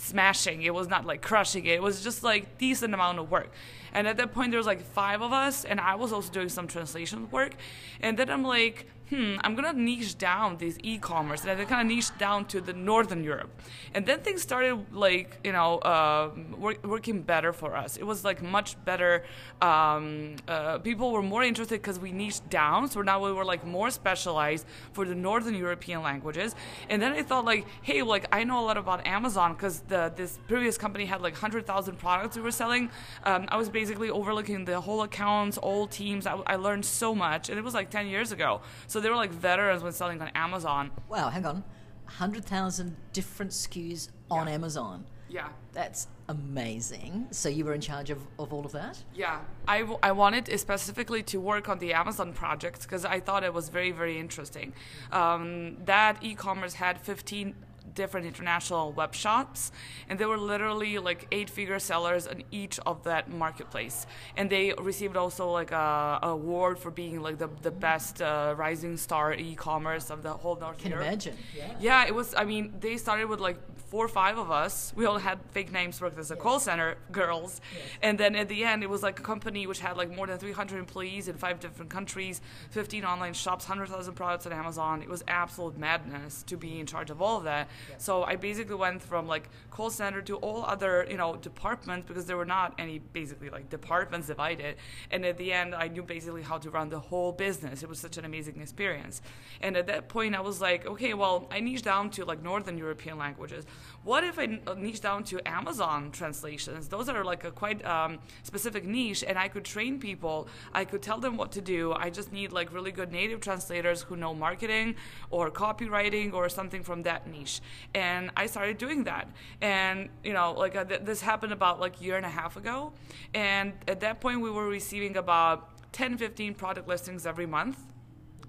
smashing. 0.01 0.63
It 0.63 0.73
was 0.73 0.87
not 0.87 1.05
like 1.05 1.21
crushing 1.21 1.65
it. 1.65 1.73
It 1.73 1.81
was 1.81 2.03
just 2.03 2.23
like 2.23 2.57
decent 2.57 2.93
amount 2.93 3.19
of 3.19 3.29
work. 3.29 3.51
And 3.93 4.07
at 4.07 4.17
that 4.17 4.33
point, 4.33 4.51
there 4.51 4.57
was 4.57 4.67
like 4.67 4.81
five 4.81 5.21
of 5.21 5.33
us, 5.33 5.65
and 5.65 5.79
I 5.79 5.95
was 5.95 6.13
also 6.13 6.31
doing 6.31 6.49
some 6.49 6.67
translation 6.67 7.29
work. 7.29 7.53
And 7.99 8.17
then 8.17 8.29
I'm 8.29 8.43
like, 8.43 8.87
hmm, 9.11 9.35
I'm 9.43 9.55
gonna 9.55 9.73
niche 9.73 10.17
down 10.17 10.57
these 10.57 10.77
e-commerce, 10.83 11.41
and 11.43 11.51
I 11.51 11.65
kind 11.65 11.81
of 11.81 11.95
niche 11.95 12.17
down 12.17 12.45
to 12.45 12.61
the 12.61 12.71
Northern 12.73 13.23
Europe, 13.23 13.51
and 13.93 14.05
then 14.05 14.21
things 14.21 14.41
started 14.41 14.93
like 14.93 15.37
you 15.43 15.51
know 15.51 15.79
uh, 15.79 16.31
work, 16.57 16.85
working 16.85 17.21
better 17.21 17.51
for 17.51 17.75
us. 17.75 17.97
It 17.97 18.05
was 18.05 18.23
like 18.23 18.41
much 18.41 18.83
better. 18.85 19.23
Um, 19.61 20.37
uh, 20.47 20.77
people 20.79 21.11
were 21.11 21.21
more 21.21 21.43
interested 21.43 21.81
because 21.81 21.99
we 21.99 22.13
niched 22.13 22.49
down, 22.49 22.87
so 22.87 23.01
now 23.01 23.23
we 23.23 23.33
were 23.33 23.43
like 23.43 23.67
more 23.67 23.91
specialized 23.91 24.65
for 24.93 25.05
the 25.05 25.13
Northern 25.13 25.55
European 25.55 26.01
languages. 26.01 26.55
And 26.89 27.01
then 27.01 27.11
I 27.11 27.21
thought 27.21 27.43
like, 27.43 27.65
hey, 27.81 28.01
like 28.03 28.25
I 28.31 28.45
know 28.45 28.59
a 28.61 28.65
lot 28.65 28.77
about 28.77 29.05
Amazon 29.05 29.53
because 29.53 29.81
the 29.81 30.13
this 30.15 30.39
previous 30.47 30.77
company 30.77 31.05
had 31.05 31.21
like 31.21 31.35
hundred 31.35 31.67
thousand 31.67 31.97
products 31.97 32.37
we 32.37 32.43
were 32.43 32.51
selling. 32.51 32.89
Um, 33.25 33.45
I 33.49 33.57
was 33.57 33.67
basically 33.67 34.09
overlooking 34.09 34.63
the 34.63 34.79
whole 34.79 35.03
accounts, 35.03 35.57
all 35.57 35.85
teams. 35.85 36.25
I, 36.25 36.35
I 36.47 36.55
learned 36.55 36.85
so 36.85 37.13
much, 37.13 37.49
and 37.49 37.59
it 37.59 37.61
was 37.61 37.73
like 37.73 37.89
ten 37.89 38.07
years 38.07 38.31
ago. 38.31 38.61
So 38.87 39.00
they 39.01 39.09
were 39.09 39.15
like 39.15 39.31
veterans 39.31 39.83
when 39.83 39.93
selling 39.93 40.21
on 40.21 40.29
Amazon. 40.29 40.91
Wow, 41.09 41.29
hang 41.29 41.45
on. 41.45 41.63
100,000 42.05 42.95
different 43.13 43.51
SKUs 43.51 44.09
on 44.29 44.47
yeah. 44.47 44.53
Amazon. 44.53 45.05
Yeah. 45.29 45.47
That's 45.71 46.07
amazing. 46.27 47.27
So 47.31 47.47
you 47.47 47.63
were 47.63 47.73
in 47.73 47.79
charge 47.79 48.09
of, 48.09 48.19
of 48.37 48.51
all 48.51 48.65
of 48.65 48.73
that? 48.73 49.01
Yeah. 49.15 49.39
I, 49.67 49.79
w- 49.79 49.99
I 50.03 50.11
wanted 50.11 50.59
specifically 50.59 51.23
to 51.23 51.39
work 51.39 51.69
on 51.69 51.79
the 51.79 51.93
Amazon 51.93 52.33
project 52.33 52.81
because 52.81 53.05
I 53.05 53.21
thought 53.21 53.43
it 53.45 53.53
was 53.53 53.69
very, 53.69 53.91
very 53.91 54.19
interesting. 54.19 54.73
Um, 55.11 55.77
that 55.85 56.17
e 56.21 56.35
commerce 56.35 56.73
had 56.73 56.99
15 56.99 57.55
different 57.93 58.25
international 58.25 58.91
web 58.93 59.13
shops 59.13 59.71
and 60.07 60.19
they 60.19 60.25
were 60.25 60.37
literally 60.37 60.97
like 60.97 61.27
eight 61.31 61.49
figure 61.49 61.79
sellers 61.79 62.25
in 62.25 62.43
each 62.51 62.79
of 62.85 63.03
that 63.03 63.29
marketplace 63.29 64.05
and 64.37 64.49
they 64.49 64.73
received 64.79 65.17
also 65.17 65.49
like 65.49 65.71
a, 65.71 66.19
a 66.23 66.29
award 66.29 66.77
for 66.79 66.91
being 66.91 67.21
like 67.21 67.37
the, 67.37 67.49
the 67.61 67.71
best 67.71 68.21
uh, 68.21 68.53
rising 68.57 68.97
star 68.97 69.33
e-commerce 69.33 70.09
of 70.09 70.23
the 70.23 70.31
whole 70.31 70.55
north 70.55 70.77
can 70.77 70.91
Europe. 70.91 71.07
imagine 71.07 71.35
yeah. 71.55 71.73
yeah 71.79 72.05
it 72.07 72.15
was 72.15 72.33
i 72.35 72.43
mean 72.43 72.73
they 72.79 72.97
started 72.97 73.27
with 73.27 73.39
like 73.39 73.57
four 73.91 74.05
or 74.05 74.07
five 74.07 74.37
of 74.37 74.49
us 74.49 74.93
we 74.95 75.05
all 75.05 75.17
had 75.17 75.37
fake 75.51 75.71
names 75.71 75.99
worked 75.99 76.17
as 76.17 76.31
a 76.31 76.35
yes. 76.35 76.41
call 76.41 76.59
center 76.59 76.95
girls 77.11 77.59
yes. 77.75 77.83
and 78.01 78.17
then 78.17 78.35
at 78.35 78.47
the 78.47 78.63
end 78.63 78.83
it 78.83 78.89
was 78.89 79.03
like 79.03 79.19
a 79.19 79.23
company 79.23 79.67
which 79.67 79.79
had 79.79 79.97
like 79.97 80.15
more 80.15 80.27
than 80.27 80.37
300 80.37 80.79
employees 80.79 81.27
in 81.27 81.35
five 81.35 81.59
different 81.59 81.91
countries 81.91 82.39
15 82.69 83.03
online 83.03 83.33
shops 83.33 83.67
100000 83.67 84.13
products 84.13 84.45
on 84.45 84.53
amazon 84.53 85.01
it 85.01 85.09
was 85.09 85.23
absolute 85.27 85.77
madness 85.77 86.41
to 86.43 86.55
be 86.55 86.79
in 86.79 86.85
charge 86.85 87.09
of 87.09 87.21
all 87.21 87.37
of 87.37 87.43
that 87.43 87.67
so 87.97 88.23
I 88.23 88.35
basically 88.35 88.75
went 88.75 89.01
from 89.01 89.27
like 89.27 89.49
call 89.69 89.89
center 89.89 90.21
to 90.23 90.37
all 90.37 90.63
other 90.65 91.05
you 91.09 91.17
know 91.17 91.35
departments 91.35 92.07
because 92.07 92.25
there 92.25 92.37
were 92.37 92.45
not 92.45 92.73
any 92.77 92.99
basically 92.99 93.49
like 93.49 93.69
departments 93.69 94.27
divided. 94.27 94.75
And 95.11 95.25
at 95.25 95.37
the 95.37 95.51
end, 95.53 95.75
I 95.75 95.87
knew 95.87 96.03
basically 96.03 96.41
how 96.41 96.57
to 96.59 96.69
run 96.69 96.89
the 96.89 96.99
whole 96.99 97.31
business. 97.31 97.83
It 97.83 97.89
was 97.89 97.99
such 97.99 98.17
an 98.17 98.25
amazing 98.25 98.61
experience. 98.61 99.21
And 99.61 99.75
at 99.77 99.87
that 99.87 100.09
point, 100.09 100.35
I 100.35 100.41
was 100.41 100.61
like, 100.61 100.85
okay, 100.85 101.13
well, 101.13 101.47
I 101.51 101.59
niche 101.59 101.81
down 101.81 102.09
to 102.11 102.25
like 102.25 102.41
Northern 102.41 102.77
European 102.77 103.17
languages. 103.17 103.65
What 104.03 104.23
if 104.23 104.39
I 104.39 104.59
niche 104.77 105.01
down 105.01 105.23
to 105.25 105.47
Amazon 105.47 106.11
translations? 106.11 106.87
Those 106.87 107.07
are 107.07 107.23
like 107.23 107.43
a 107.43 107.51
quite 107.51 107.85
um, 107.85 108.17
specific 108.41 108.83
niche, 108.83 109.23
and 109.27 109.37
I 109.37 109.47
could 109.47 109.63
train 109.63 109.99
people. 109.99 110.47
I 110.73 110.85
could 110.85 111.03
tell 111.03 111.19
them 111.19 111.37
what 111.37 111.51
to 111.51 111.61
do. 111.61 111.93
I 111.93 112.09
just 112.09 112.33
need 112.33 112.51
like 112.51 112.73
really 112.73 112.91
good 112.91 113.11
native 113.11 113.41
translators 113.41 114.01
who 114.01 114.15
know 114.15 114.33
marketing 114.33 114.95
or 115.29 115.51
copywriting 115.51 116.33
or 116.33 116.49
something 116.49 116.83
from 116.83 117.03
that 117.03 117.27
niche 117.27 117.61
and 117.93 118.31
I 118.35 118.45
started 118.47 118.77
doing 118.77 119.03
that. 119.05 119.27
And 119.61 120.09
you 120.23 120.33
know, 120.33 120.53
like 120.53 120.75
uh, 120.75 120.85
th- 120.85 121.01
this 121.01 121.21
happened 121.21 121.53
about 121.53 121.79
like 121.79 121.99
a 121.99 122.03
year 122.03 122.17
and 122.17 122.25
a 122.25 122.29
half 122.29 122.57
ago, 122.57 122.93
and 123.33 123.73
at 123.87 123.99
that 124.01 124.21
point 124.21 124.41
we 124.41 124.49
were 124.49 124.67
receiving 124.67 125.17
about 125.17 125.69
10, 125.91 126.17
15 126.17 126.55
product 126.55 126.87
listings 126.87 127.25
every 127.25 127.45
month. 127.45 127.77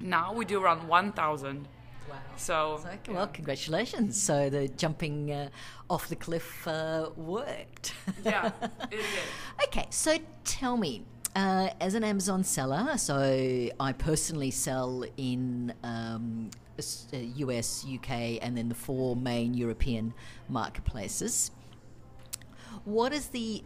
Now 0.00 0.32
we 0.32 0.44
do 0.44 0.62
around 0.62 0.88
1,000 0.88 1.68
Wow. 2.08 2.16
So, 2.36 2.80
well, 3.08 3.26
congratulations. 3.28 4.20
So 4.20 4.50
the 4.50 4.68
jumping 4.68 5.30
uh, 5.30 5.48
off 5.88 6.08
the 6.08 6.16
cliff 6.16 6.66
uh, 6.66 7.10
worked. 7.16 7.94
yeah, 8.24 8.50
it 8.60 8.90
did. 8.90 9.00
okay, 9.64 9.86
so 9.90 10.18
tell 10.44 10.76
me, 10.76 11.04
uh, 11.34 11.70
as 11.80 11.94
an 11.94 12.04
Amazon 12.04 12.44
seller, 12.44 12.96
so 12.98 13.68
I 13.80 13.92
personally 13.92 14.50
sell 14.50 15.04
in 15.16 15.72
um, 15.82 16.50
US, 16.78 17.86
UK, 17.86 18.10
and 18.42 18.56
then 18.56 18.68
the 18.68 18.74
four 18.74 19.16
main 19.16 19.54
European 19.54 20.12
marketplaces. 20.48 21.50
What 22.84 23.12
is 23.12 23.28
the 23.28 23.62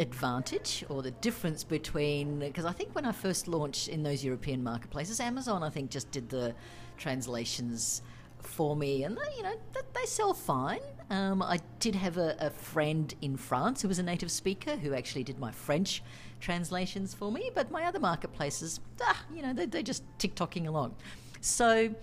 advantage 0.00 0.84
or 0.88 1.02
the 1.02 1.10
difference 1.10 1.64
between 1.64 2.38
because 2.38 2.64
I 2.64 2.72
think 2.72 2.94
when 2.94 3.04
I 3.04 3.12
first 3.12 3.46
launched 3.46 3.88
in 3.88 4.02
those 4.02 4.24
European 4.24 4.62
marketplaces, 4.62 5.20
Amazon 5.20 5.62
I 5.62 5.70
think 5.70 5.90
just 5.90 6.10
did 6.10 6.28
the 6.28 6.54
translations 7.02 8.02
for 8.38 8.76
me, 8.76 9.04
and 9.04 9.16
they, 9.16 9.36
you 9.36 9.42
know 9.42 9.54
they 9.94 10.06
sell 10.06 10.34
fine. 10.34 10.80
Um, 11.10 11.42
I 11.42 11.58
did 11.78 11.94
have 11.94 12.16
a, 12.16 12.36
a, 12.38 12.50
friend 12.50 13.14
in 13.20 13.36
France 13.36 13.82
who 13.82 13.88
was 13.88 13.98
a 13.98 14.02
native 14.02 14.30
speaker 14.30 14.76
who 14.76 14.94
actually 14.94 15.24
did 15.24 15.38
my 15.38 15.52
French 15.52 16.02
translations 16.40 17.12
for 17.12 17.30
me, 17.30 17.50
but 17.54 17.70
my 17.70 17.84
other 17.84 18.00
marketplaces, 18.00 18.80
ah, 19.02 19.22
you 19.34 19.42
know, 19.42 19.52
they, 19.52 19.66
they're 19.66 19.82
just 19.82 20.04
tick-tocking 20.18 20.66
along. 20.66 20.94
So, 21.40 21.94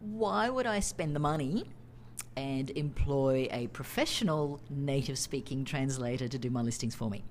why 0.00 0.48
would 0.48 0.66
I 0.66 0.80
spend 0.80 1.16
the 1.16 1.20
money 1.20 1.64
and 2.36 2.70
employ 2.70 3.48
a 3.50 3.66
professional 3.68 4.60
native-speaking 4.70 5.64
translator 5.64 6.28
to 6.28 6.38
do 6.38 6.50
my 6.50 6.62
listings 6.62 6.94
for 6.94 7.10
me? 7.10 7.24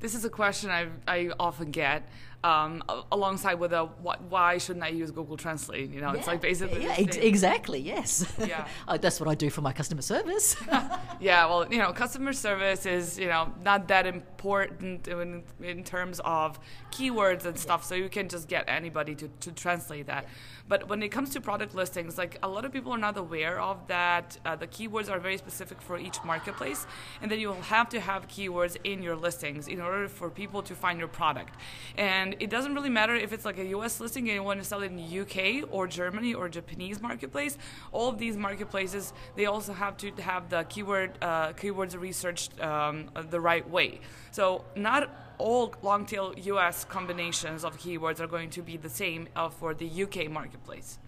This 0.00 0.14
is 0.14 0.24
a 0.24 0.30
question 0.30 0.70
I, 0.70 0.88
I 1.06 1.30
often 1.38 1.70
get 1.70 2.08
um, 2.46 2.82
alongside 3.10 3.54
with 3.54 3.72
a 3.72 3.84
why 3.84 4.58
shouldn't 4.58 4.84
I 4.84 4.88
use 4.88 5.10
Google 5.10 5.36
Translate? 5.36 5.90
You 5.90 6.00
know, 6.00 6.12
yeah. 6.12 6.18
it's 6.18 6.28
like 6.28 6.40
basically 6.40 6.84
yeah, 6.84 6.94
ex- 6.96 7.16
exactly 7.16 7.80
yes. 7.80 8.24
Yeah, 8.46 8.68
oh, 8.86 8.96
that's 8.96 9.18
what 9.18 9.28
I 9.28 9.34
do 9.34 9.50
for 9.50 9.62
my 9.62 9.72
customer 9.72 10.02
service. 10.02 10.54
yeah, 11.20 11.46
well, 11.46 11.66
you 11.72 11.78
know, 11.78 11.92
customer 11.92 12.32
service 12.32 12.86
is 12.86 13.18
you 13.18 13.26
know 13.26 13.52
not 13.64 13.88
that 13.88 14.06
important 14.06 15.08
in, 15.08 15.42
in 15.60 15.82
terms 15.82 16.20
of 16.24 16.60
keywords 16.92 17.44
and 17.44 17.58
stuff, 17.58 17.82
so 17.82 17.96
you 17.96 18.08
can 18.08 18.28
just 18.28 18.46
get 18.46 18.64
anybody 18.68 19.14
to, 19.16 19.28
to 19.40 19.50
translate 19.50 20.06
that. 20.06 20.26
But 20.68 20.88
when 20.88 21.02
it 21.02 21.08
comes 21.08 21.30
to 21.30 21.40
product 21.40 21.74
listings, 21.74 22.18
like 22.18 22.38
a 22.42 22.48
lot 22.48 22.64
of 22.64 22.72
people 22.72 22.92
are 22.92 22.98
not 22.98 23.16
aware 23.16 23.60
of 23.60 23.86
that 23.88 24.38
uh, 24.44 24.54
the 24.56 24.66
keywords 24.66 25.10
are 25.10 25.18
very 25.18 25.38
specific 25.38 25.80
for 25.80 25.98
each 25.98 26.22
marketplace, 26.24 26.86
and 27.20 27.30
then 27.30 27.40
you 27.40 27.48
will 27.48 27.62
have 27.62 27.88
to 27.88 28.00
have 28.00 28.28
keywords 28.28 28.76
in 28.84 29.02
your 29.02 29.16
listings 29.16 29.66
in 29.66 29.80
order 29.80 30.08
for 30.08 30.30
people 30.30 30.62
to 30.62 30.74
find 30.74 30.98
your 30.98 31.08
product. 31.08 31.54
And 31.96 32.35
it 32.40 32.50
doesn't 32.50 32.74
really 32.74 32.90
matter 32.90 33.14
if 33.14 33.32
it's 33.32 33.44
like 33.44 33.58
a 33.58 33.66
US 33.66 34.00
listing 34.00 34.28
and 34.28 34.34
you 34.34 34.42
want 34.42 34.60
to 34.60 34.66
sell 34.66 34.82
it 34.82 34.92
in 34.92 35.20
UK 35.22 35.68
or 35.70 35.86
Germany 35.86 36.34
or 36.34 36.48
Japanese 36.48 37.00
marketplace. 37.00 37.58
All 37.92 38.08
of 38.08 38.18
these 38.18 38.36
marketplaces, 38.36 39.12
they 39.34 39.46
also 39.46 39.72
have 39.72 39.96
to 39.98 40.10
have 40.22 40.48
the 40.50 40.64
keyword 40.64 41.12
uh, 41.22 41.52
keywords 41.52 41.98
researched 41.98 42.58
um, 42.60 43.10
the 43.30 43.40
right 43.40 43.68
way. 43.68 44.00
So 44.30 44.64
not 44.74 45.10
all 45.38 45.74
long 45.82 46.06
tail 46.06 46.34
US 46.36 46.84
combinations 46.84 47.64
of 47.64 47.78
keywords 47.78 48.20
are 48.20 48.26
going 48.26 48.50
to 48.50 48.62
be 48.62 48.76
the 48.76 48.90
same 48.90 49.28
uh, 49.36 49.48
for 49.48 49.74
the 49.74 50.02
UK 50.04 50.30
marketplace. 50.30 50.98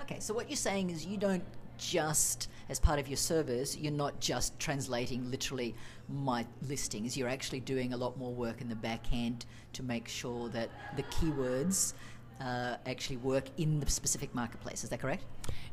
Okay, 0.00 0.20
so 0.20 0.34
what 0.34 0.48
you're 0.48 0.56
saying 0.56 0.90
is 0.90 1.06
you 1.06 1.16
don't 1.16 1.44
just, 1.78 2.48
as 2.68 2.78
part 2.78 2.98
of 2.98 3.08
your 3.08 3.16
service, 3.16 3.76
you're 3.76 3.92
not 3.92 4.18
just 4.20 4.58
translating 4.58 5.30
literally 5.30 5.74
my 6.08 6.46
listings, 6.68 7.16
you're 7.16 7.28
actually 7.28 7.60
doing 7.60 7.92
a 7.92 7.96
lot 7.96 8.16
more 8.16 8.32
work 8.32 8.60
in 8.60 8.68
the 8.68 8.76
back 8.76 9.04
end 9.12 9.46
to 9.72 9.82
make 9.82 10.08
sure 10.08 10.48
that 10.50 10.70
the 10.96 11.02
keywords 11.04 11.94
uh, 12.40 12.76
actually 12.86 13.16
work 13.18 13.44
in 13.56 13.80
the 13.80 13.90
specific 13.90 14.34
marketplace. 14.34 14.84
Is 14.84 14.90
that 14.90 15.00
correct? 15.00 15.24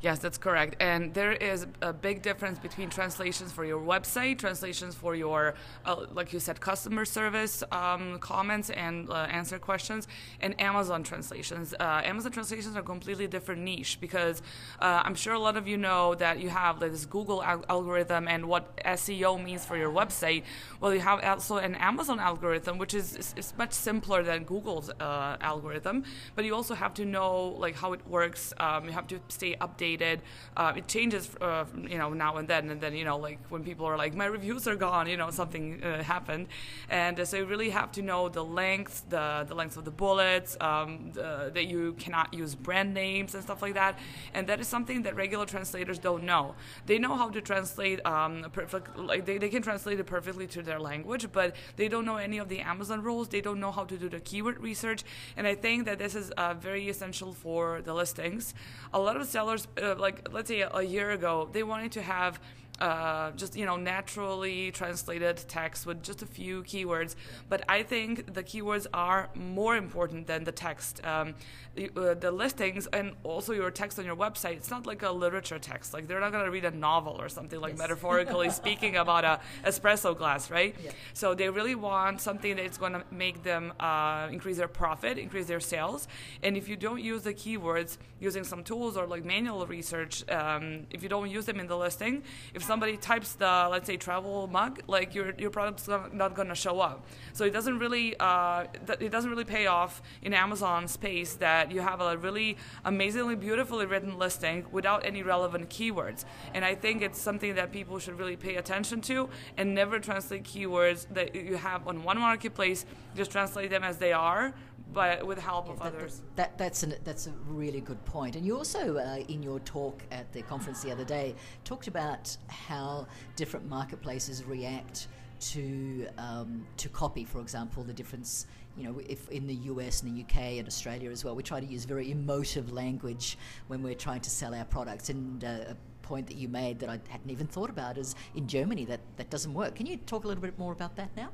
Yes, 0.03 0.19
that's 0.19 0.37
correct. 0.37 0.75
And 0.81 1.13
there 1.13 1.31
is 1.31 1.65
a 1.81 1.93
big 1.93 2.21
difference 2.21 2.59
between 2.59 2.89
translations 2.89 3.53
for 3.53 3.63
your 3.63 3.79
website, 3.79 4.37
translations 4.37 4.95
for 4.95 5.15
your, 5.15 5.53
uh, 5.85 6.07
like 6.11 6.33
you 6.33 6.41
said, 6.41 6.59
customer 6.59 7.05
service 7.05 7.63
um, 7.71 8.19
comments 8.19 8.69
and 8.69 9.09
uh, 9.09 9.13
answer 9.31 9.57
questions, 9.59 10.09
and 10.41 10.59
Amazon 10.59 11.03
translations. 11.03 11.73
Uh, 11.79 12.01
Amazon 12.03 12.33
translations 12.33 12.75
are 12.75 12.81
completely 12.81 13.27
different 13.27 13.61
niche 13.61 13.97
because 14.01 14.41
uh, 14.81 15.01
I'm 15.05 15.15
sure 15.15 15.35
a 15.35 15.39
lot 15.39 15.55
of 15.55 15.69
you 15.69 15.77
know 15.77 16.15
that 16.15 16.41
you 16.41 16.49
have 16.49 16.81
this 16.81 17.05
Google 17.05 17.41
al- 17.41 17.63
algorithm 17.69 18.27
and 18.27 18.49
what 18.49 18.75
SEO 18.83 19.41
means 19.41 19.63
for 19.63 19.77
your 19.77 19.89
website. 19.89 20.43
Well, 20.81 20.93
you 20.93 20.99
have 20.99 21.23
also 21.23 21.57
an 21.57 21.75
Amazon 21.75 22.19
algorithm, 22.19 22.77
which 22.77 22.93
is, 22.93 23.15
is, 23.15 23.33
is 23.37 23.53
much 23.57 23.71
simpler 23.71 24.21
than 24.21 24.43
Google's 24.43 24.89
uh, 24.99 25.37
algorithm, 25.39 26.03
but 26.35 26.43
you 26.43 26.53
also 26.53 26.73
have 26.73 26.93
to 26.95 27.05
know 27.05 27.55
like 27.57 27.75
how 27.75 27.93
it 27.93 28.05
works. 28.05 28.53
Um, 28.59 28.83
you 28.83 28.91
have 28.91 29.07
to 29.07 29.21
stay 29.29 29.55
updated. 29.65 30.17
Uh, 30.55 30.79
it 30.79 30.85
changes, 30.87 31.25
uh, 31.41 31.65
you 31.93 31.97
know, 31.97 32.09
now 32.13 32.37
and 32.39 32.47
then, 32.47 32.63
and 32.71 32.79
then 32.83 32.93
you 32.99 33.05
know, 33.09 33.17
like 33.27 33.39
when 33.49 33.63
people 33.63 33.85
are 33.85 33.97
like, 34.03 34.13
my 34.23 34.25
reviews 34.37 34.67
are 34.67 34.75
gone, 34.87 35.05
you 35.13 35.17
know, 35.21 35.29
something 35.31 35.65
uh, 35.83 36.03
happened, 36.03 36.45
and 36.89 37.19
uh, 37.19 37.25
so 37.25 37.37
you 37.37 37.45
really 37.45 37.71
have 37.79 37.91
to 37.97 38.01
know 38.01 38.29
the 38.39 38.43
length, 38.43 38.95
the 39.09 39.25
the 39.47 39.55
length 39.61 39.75
of 39.77 39.85
the 39.85 39.95
bullets, 40.03 40.57
um, 40.69 41.11
the, 41.17 41.51
that 41.53 41.65
you 41.73 41.93
cannot 42.03 42.33
use 42.33 42.55
brand 42.55 42.93
names 42.93 43.33
and 43.35 43.43
stuff 43.43 43.61
like 43.61 43.75
that, 43.81 43.93
and 44.33 44.47
that 44.47 44.59
is 44.59 44.67
something 44.67 45.03
that 45.03 45.15
regular 45.15 45.45
translators 45.45 45.99
don't 45.99 46.23
know. 46.23 46.55
They 46.85 46.97
know 46.97 47.15
how 47.15 47.29
to 47.29 47.41
translate 47.41 47.99
um, 48.05 48.33
perfect, 48.51 48.97
like 48.97 49.25
they, 49.27 49.37
they 49.37 49.49
can 49.49 49.61
translate 49.61 49.99
it 49.99 50.05
perfectly 50.05 50.47
to 50.47 50.61
their 50.61 50.79
language, 50.79 51.25
but 51.31 51.55
they 51.75 51.87
don't 51.87 52.05
know 52.05 52.17
any 52.17 52.39
of 52.39 52.47
the 52.49 52.59
Amazon 52.73 52.99
rules. 53.03 53.27
They 53.29 53.41
don't 53.41 53.59
know 53.59 53.71
how 53.71 53.85
to 53.85 53.95
do 53.97 54.07
the 54.09 54.19
keyword 54.19 54.57
research, 54.59 55.01
and 55.37 55.45
I 55.45 55.55
think 55.55 55.85
that 55.85 55.97
this 55.99 56.15
is 56.15 56.31
uh, 56.31 56.53
very 56.55 56.89
essential 56.89 57.33
for 57.33 57.81
the 57.87 57.93
listings. 57.93 58.53
A 58.93 58.99
lot 58.99 59.15
of 59.17 59.25
sellers, 59.27 59.52
uh, 59.81 59.95
like 59.97 60.29
let's 60.31 60.47
say 60.47 60.61
a 60.61 60.81
year 60.81 61.11
ago, 61.11 61.49
they 61.51 61.63
wanted 61.63 61.91
to 61.93 62.01
have 62.01 62.39
uh, 62.79 63.31
just 63.31 63.55
you 63.55 63.65
know 63.65 63.77
naturally 63.77 64.71
translated 64.71 65.37
text 65.47 65.85
with 65.85 66.03
just 66.03 66.21
a 66.21 66.25
few 66.25 66.63
keywords. 66.63 67.15
But 67.49 67.63
I 67.69 67.83
think 67.83 68.33
the 68.33 68.43
keywords 68.43 68.87
are 68.93 69.29
more 69.35 69.75
important 69.75 70.27
than 70.27 70.43
the 70.43 70.51
text. 70.51 71.05
Um, 71.05 71.35
the, 71.75 71.89
uh, 71.97 72.13
the, 72.13 72.31
listings 72.31 72.87
and 72.87 73.13
also 73.23 73.51
your 73.53 73.71
text 73.71 73.97
on 73.97 74.05
your 74.05 74.15
website. 74.15 74.53
It's 74.53 74.69
not 74.69 74.85
like 74.85 75.01
a 75.01 75.11
literature 75.11 75.57
text. 75.57 75.93
Like 75.93 76.07
they're 76.07 76.19
not 76.19 76.31
going 76.31 76.45
to 76.45 76.51
read 76.51 76.65
a 76.65 76.71
novel 76.71 77.19
or 77.19 77.29
something 77.29 77.59
like 77.59 77.73
yes. 77.73 77.79
metaphorically 77.79 78.49
speaking 78.61 78.97
about 78.97 79.23
a 79.23 79.39
espresso 79.65 80.15
glass, 80.15 80.51
right? 80.51 80.75
Yeah. 80.83 80.91
So 81.13 81.33
they 81.33 81.49
really 81.49 81.75
want 81.75 82.21
something 82.21 82.55
that's 82.57 82.77
going 82.77 82.93
to 82.93 83.03
make 83.09 83.43
them 83.43 83.73
uh, 83.79 84.27
increase 84.31 84.57
their 84.57 84.67
profit, 84.67 85.17
increase 85.17 85.47
their 85.47 85.59
sales. 85.59 86.07
And 86.43 86.55
if 86.55 86.67
you 86.67 86.75
don't 86.75 87.01
use 87.01 87.23
the 87.23 87.33
keywords 87.33 87.97
using 88.19 88.43
some 88.43 88.63
tools 88.63 88.95
or 88.95 89.07
like 89.07 89.25
manual 89.25 89.65
research, 89.65 90.29
um, 90.29 90.85
if 90.91 91.01
you 91.01 91.09
don't 91.09 91.29
use 91.29 91.45
them 91.45 91.59
in 91.59 91.67
the 91.67 91.77
listing, 91.77 92.23
if 92.53 92.62
if 92.63 92.67
somebody 92.67 92.95
types 92.95 93.33
the 93.33 93.67
let's 93.69 93.87
say 93.87 93.97
travel 93.97 94.47
mug, 94.47 94.81
like 94.87 95.13
your 95.13 95.33
your 95.37 95.49
product's 95.49 95.87
not 95.87 96.33
going 96.33 96.47
to 96.47 96.55
show 96.55 96.79
up. 96.79 97.05
So 97.33 97.43
it 97.43 97.51
doesn't 97.51 97.77
really 97.79 98.15
uh, 98.19 98.65
it 98.99 99.11
doesn't 99.11 99.29
really 99.29 99.43
pay 99.43 99.67
off 99.67 100.01
in 100.21 100.33
Amazon 100.33 100.87
space 100.87 101.33
that 101.35 101.71
you 101.71 101.81
have 101.81 101.99
a 101.99 102.17
really 102.17 102.57
amazingly 102.85 103.35
beautifully 103.35 103.85
written 103.85 104.17
listing 104.17 104.65
without 104.71 105.05
any 105.05 105.23
relevant 105.23 105.69
keywords. 105.69 106.23
And 106.53 106.63
I 106.63 106.75
think 106.75 107.01
it's 107.01 107.19
something 107.19 107.55
that 107.55 107.71
people 107.71 107.99
should 107.99 108.17
really 108.17 108.37
pay 108.37 108.55
attention 108.55 109.01
to 109.01 109.29
and 109.57 109.75
never 109.75 109.99
translate 109.99 110.43
keywords 110.43 111.05
that 111.13 111.35
you 111.35 111.57
have 111.57 111.85
on 111.87 112.03
one 112.03 112.19
marketplace. 112.19 112.85
Just 113.15 113.31
translate 113.31 113.69
them 113.69 113.83
as 113.83 113.97
they 113.97 114.13
are 114.13 114.53
but 114.93 115.25
with 115.25 115.37
the 115.37 115.43
help 115.43 115.67
yeah, 115.67 115.73
of 115.73 115.79
that, 115.79 115.95
others. 115.95 116.21
That, 116.35 116.57
that's, 116.57 116.83
an, 116.83 116.95
that's 117.03 117.27
a 117.27 117.31
really 117.47 117.81
good 117.81 118.03
point. 118.05 118.35
And 118.35 118.45
you 118.45 118.57
also, 118.57 118.97
uh, 118.97 119.17
in 119.27 119.43
your 119.43 119.59
talk 119.61 120.01
at 120.11 120.31
the 120.33 120.41
conference 120.43 120.81
the 120.81 120.91
other 120.91 121.05
day, 121.05 121.35
talked 121.63 121.87
about 121.87 122.35
how 122.47 123.07
different 123.35 123.67
marketplaces 123.67 124.43
react 124.43 125.07
to 125.39 126.07
um, 126.17 126.65
to 126.77 126.87
copy. 126.89 127.25
For 127.25 127.41
example, 127.41 127.83
the 127.83 127.93
difference. 127.93 128.47
You 128.75 128.85
know, 128.85 129.01
if 129.07 129.29
in 129.29 129.45
the 129.45 129.53
US 129.53 130.01
and 130.01 130.17
the 130.17 130.23
UK 130.23 130.57
and 130.57 130.67
Australia 130.67 131.11
as 131.11 131.23
well, 131.23 131.35
we 131.35 131.43
try 131.43 131.59
to 131.59 131.65
use 131.65 131.85
very 131.85 132.09
emotive 132.09 132.71
language 132.71 133.37
when 133.67 133.83
we're 133.83 133.93
trying 133.93 134.21
to 134.21 134.31
sell 134.31 134.55
our 134.55 134.65
products. 134.65 135.09
And 135.09 135.43
uh, 135.43 135.65
a 135.69 135.75
point 136.01 136.27
that 136.27 136.37
you 136.37 136.47
made 136.47 136.79
that 136.79 136.89
I 136.89 136.99
hadn't 137.07 137.29
even 137.29 137.45
thought 137.45 137.69
about 137.69 137.97
is 137.97 138.15
in 138.35 138.47
Germany 138.47 138.85
that 138.85 139.01
that 139.17 139.29
doesn't 139.29 139.53
work. 139.53 139.75
Can 139.75 139.85
you 139.85 139.97
talk 139.97 140.23
a 140.23 140.27
little 140.27 140.41
bit 140.41 140.57
more 140.57 140.71
about 140.71 140.95
that 140.95 141.15
now? 141.15 141.29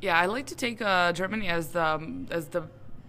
Yeah, 0.00 0.18
I 0.18 0.26
like 0.26 0.46
to 0.46 0.54
take 0.54 0.80
uh, 0.80 1.12
Germany 1.12 1.48
as 1.48 1.68
the 1.68 1.84
um, 1.84 2.26
as 2.30 2.48
the 2.48 2.64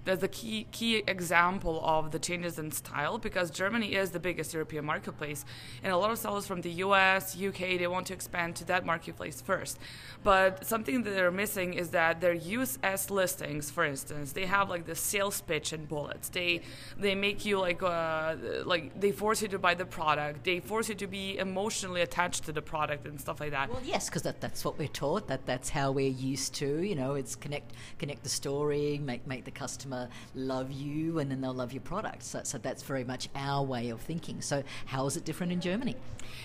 as 0.06 0.24
a 0.24 0.28
key 0.28 0.68
key 0.72 1.04
example 1.08 1.82
of 1.84 2.12
the 2.12 2.20
changes 2.20 2.58
in 2.60 2.72
style 2.72 3.18
because 3.18 3.52
Germany 3.52 3.96
is 3.96 4.12
the 4.12 4.20
biggest 4.20 4.54
European 4.54 4.86
marketplace, 4.86 5.46
and 5.84 5.92
a 5.94 5.98
lot 5.98 6.12
of 6.12 6.18
sellers 6.18 6.48
from 6.48 6.62
the 6.62 6.72
U.S., 6.88 7.36
U.K. 7.36 7.78
they 7.78 7.88
want 7.88 8.08
to 8.08 8.14
expand 8.14 8.56
to 8.58 8.66
that 8.66 8.86
marketplace 8.86 9.42
first. 9.42 9.80
But 10.24 10.66
something 10.66 11.04
that 11.04 11.12
they're 11.12 11.32
missing 11.32 11.74
is 11.74 11.90
that 11.90 12.22
their 12.22 12.34
US 12.34 13.10
listings, 13.10 13.72
for 13.72 13.86
instance, 13.86 14.34
they 14.34 14.46
have 14.46 14.70
like 14.70 14.86
the 14.86 14.96
sales 14.96 15.42
pitch 15.42 15.74
and 15.74 15.88
bullets. 15.88 16.30
They 16.30 16.62
they 16.98 17.16
make 17.16 17.46
you 17.46 17.60
like 17.60 17.82
uh, 17.82 18.36
like 18.66 19.00
they 19.00 19.12
force 19.12 19.42
you 19.42 19.48
to 19.50 19.60
buy 19.60 19.76
the 19.76 19.86
product. 19.86 20.44
They 20.44 20.60
force 20.60 20.90
you 20.90 20.96
to 20.96 21.08
be 21.08 21.38
emotionally 21.38 22.02
attached 22.02 22.46
to 22.46 22.52
the 22.52 22.62
product 22.62 23.06
and 23.06 23.20
stuff 23.20 23.40
like 23.40 23.52
that. 23.52 23.70
Well, 23.70 23.82
yes, 23.84 24.10
because 24.10 24.24
that, 24.24 24.42
that's 24.42 24.66
what 24.66 24.78
we're 24.78 24.88
taught. 24.88 25.28
That 25.28 25.46
that's 25.46 25.70
how 25.70 25.92
we're 25.92 26.10
used 26.10 26.54
to. 26.56 26.82
You 26.82 26.96
know, 26.96 27.14
it's 27.16 27.36
connect 27.36 27.74
connect 27.98 28.24
the 28.24 28.30
story, 28.30 29.00
make 29.04 29.26
make 29.26 29.46
the 29.46 29.52
customer 29.52 29.89
customer 29.90 30.10
love 30.36 30.72
you 30.72 31.20
and 31.20 31.32
then 31.32 31.42
they'll 31.42 31.54
love 31.54 31.74
your 31.74 31.82
product. 31.82 32.24
So, 32.24 32.42
so 32.44 32.58
that's 32.58 32.84
very 32.84 33.04
much 33.04 33.30
our 33.36 33.64
way 33.64 33.90
of 33.90 34.02
thinking. 34.02 34.42
So 34.42 34.64
how 34.86 35.06
is 35.06 35.18
it 35.18 35.26
different 35.26 35.52
in 35.52 35.62
Germany? 35.62 35.96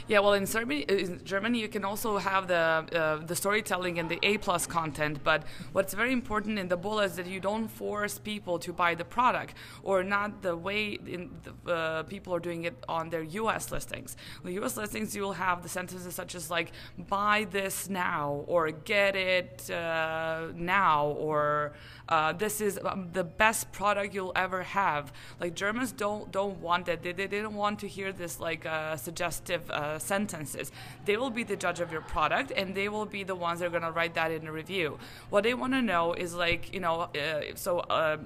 Yeah, 0.07 0.21
well, 0.21 0.35
in, 0.35 0.45
in 0.45 1.21
Germany, 1.25 1.61
you 1.61 1.69
can 1.69 1.85
also 1.85 2.19
have 2.19 2.47
the 2.47 2.55
uh, 2.55 3.17
the 3.25 3.35
storytelling 3.35 3.99
and 3.99 4.09
the 4.09 4.19
A 4.23 4.39
plus 4.39 4.67
content. 4.67 5.19
But 5.25 5.45
what's 5.73 5.95
very 5.95 6.13
important 6.13 6.59
in 6.59 6.69
the 6.69 6.77
bullet 6.77 7.05
is 7.05 7.17
that 7.17 7.27
you 7.27 7.41
don't 7.41 7.69
force 7.69 8.19
people 8.19 8.59
to 8.61 8.73
buy 8.73 8.95
the 8.95 9.05
product, 9.05 9.55
or 9.83 10.03
not 10.03 10.43
the 10.43 10.57
way 10.57 10.97
the, 10.97 11.29
uh, 11.71 12.03
people 12.05 12.35
are 12.35 12.41
doing 12.41 12.65
it 12.65 12.75
on 12.89 13.11
their 13.11 13.23
U.S. 13.23 13.71
listings. 13.71 14.17
The 14.45 14.53
U.S. 14.53 14.77
listings, 14.77 15.17
you 15.17 15.23
will 15.23 15.33
have 15.33 15.63
the 15.63 15.69
sentences 15.69 16.15
such 16.15 16.35
as 16.35 16.51
like 16.51 16.73
"buy 16.99 17.47
this 17.51 17.89
now" 17.89 18.45
or 18.47 18.71
"get 18.71 19.17
it 19.17 19.71
uh, 19.71 20.49
now" 20.55 21.07
or 21.19 21.73
uh, 22.09 22.33
"this 22.33 22.61
is 22.61 22.79
um, 22.85 23.09
the 23.13 23.25
best 23.37 23.73
product 23.73 24.15
you'll 24.15 24.33
ever 24.37 24.63
have." 24.63 25.13
Like 25.41 25.55
Germans 25.55 25.93
don't 25.93 26.31
don't 26.31 26.61
want 26.61 26.87
that. 26.87 27.03
They, 27.03 27.13
they, 27.13 27.27
don't 27.27 27.55
want 27.55 27.79
to 27.81 27.89
hear 27.89 28.13
this 28.13 28.41
like 28.41 28.67
uh, 28.67 28.97
suggestive 28.97 29.71
uh, 29.71 29.99
sentences. 29.99 30.73
They 31.05 31.17
will 31.17 31.31
be 31.31 31.45
the 31.45 31.57
judge 31.57 31.81
of 31.81 31.93
your 31.93 32.01
product, 32.01 32.53
and 32.57 32.75
they 32.75 32.89
will 32.89 33.07
be 33.07 33.25
the 33.25 33.35
ones 33.35 33.61
that 33.61 33.75
are 33.75 33.81
to 33.81 33.91
write 33.91 34.15
that 34.15 34.31
in 34.31 34.47
a 34.47 34.53
review. 34.53 34.99
What 35.31 35.45
they 35.45 35.55
want 35.55 35.73
to 35.75 35.83
know 35.83 36.13
is 36.15 36.35
like 36.35 36.73
you 36.73 36.81
know, 36.81 37.03
uh, 37.03 37.43
so 37.55 37.81
uh, 37.81 38.19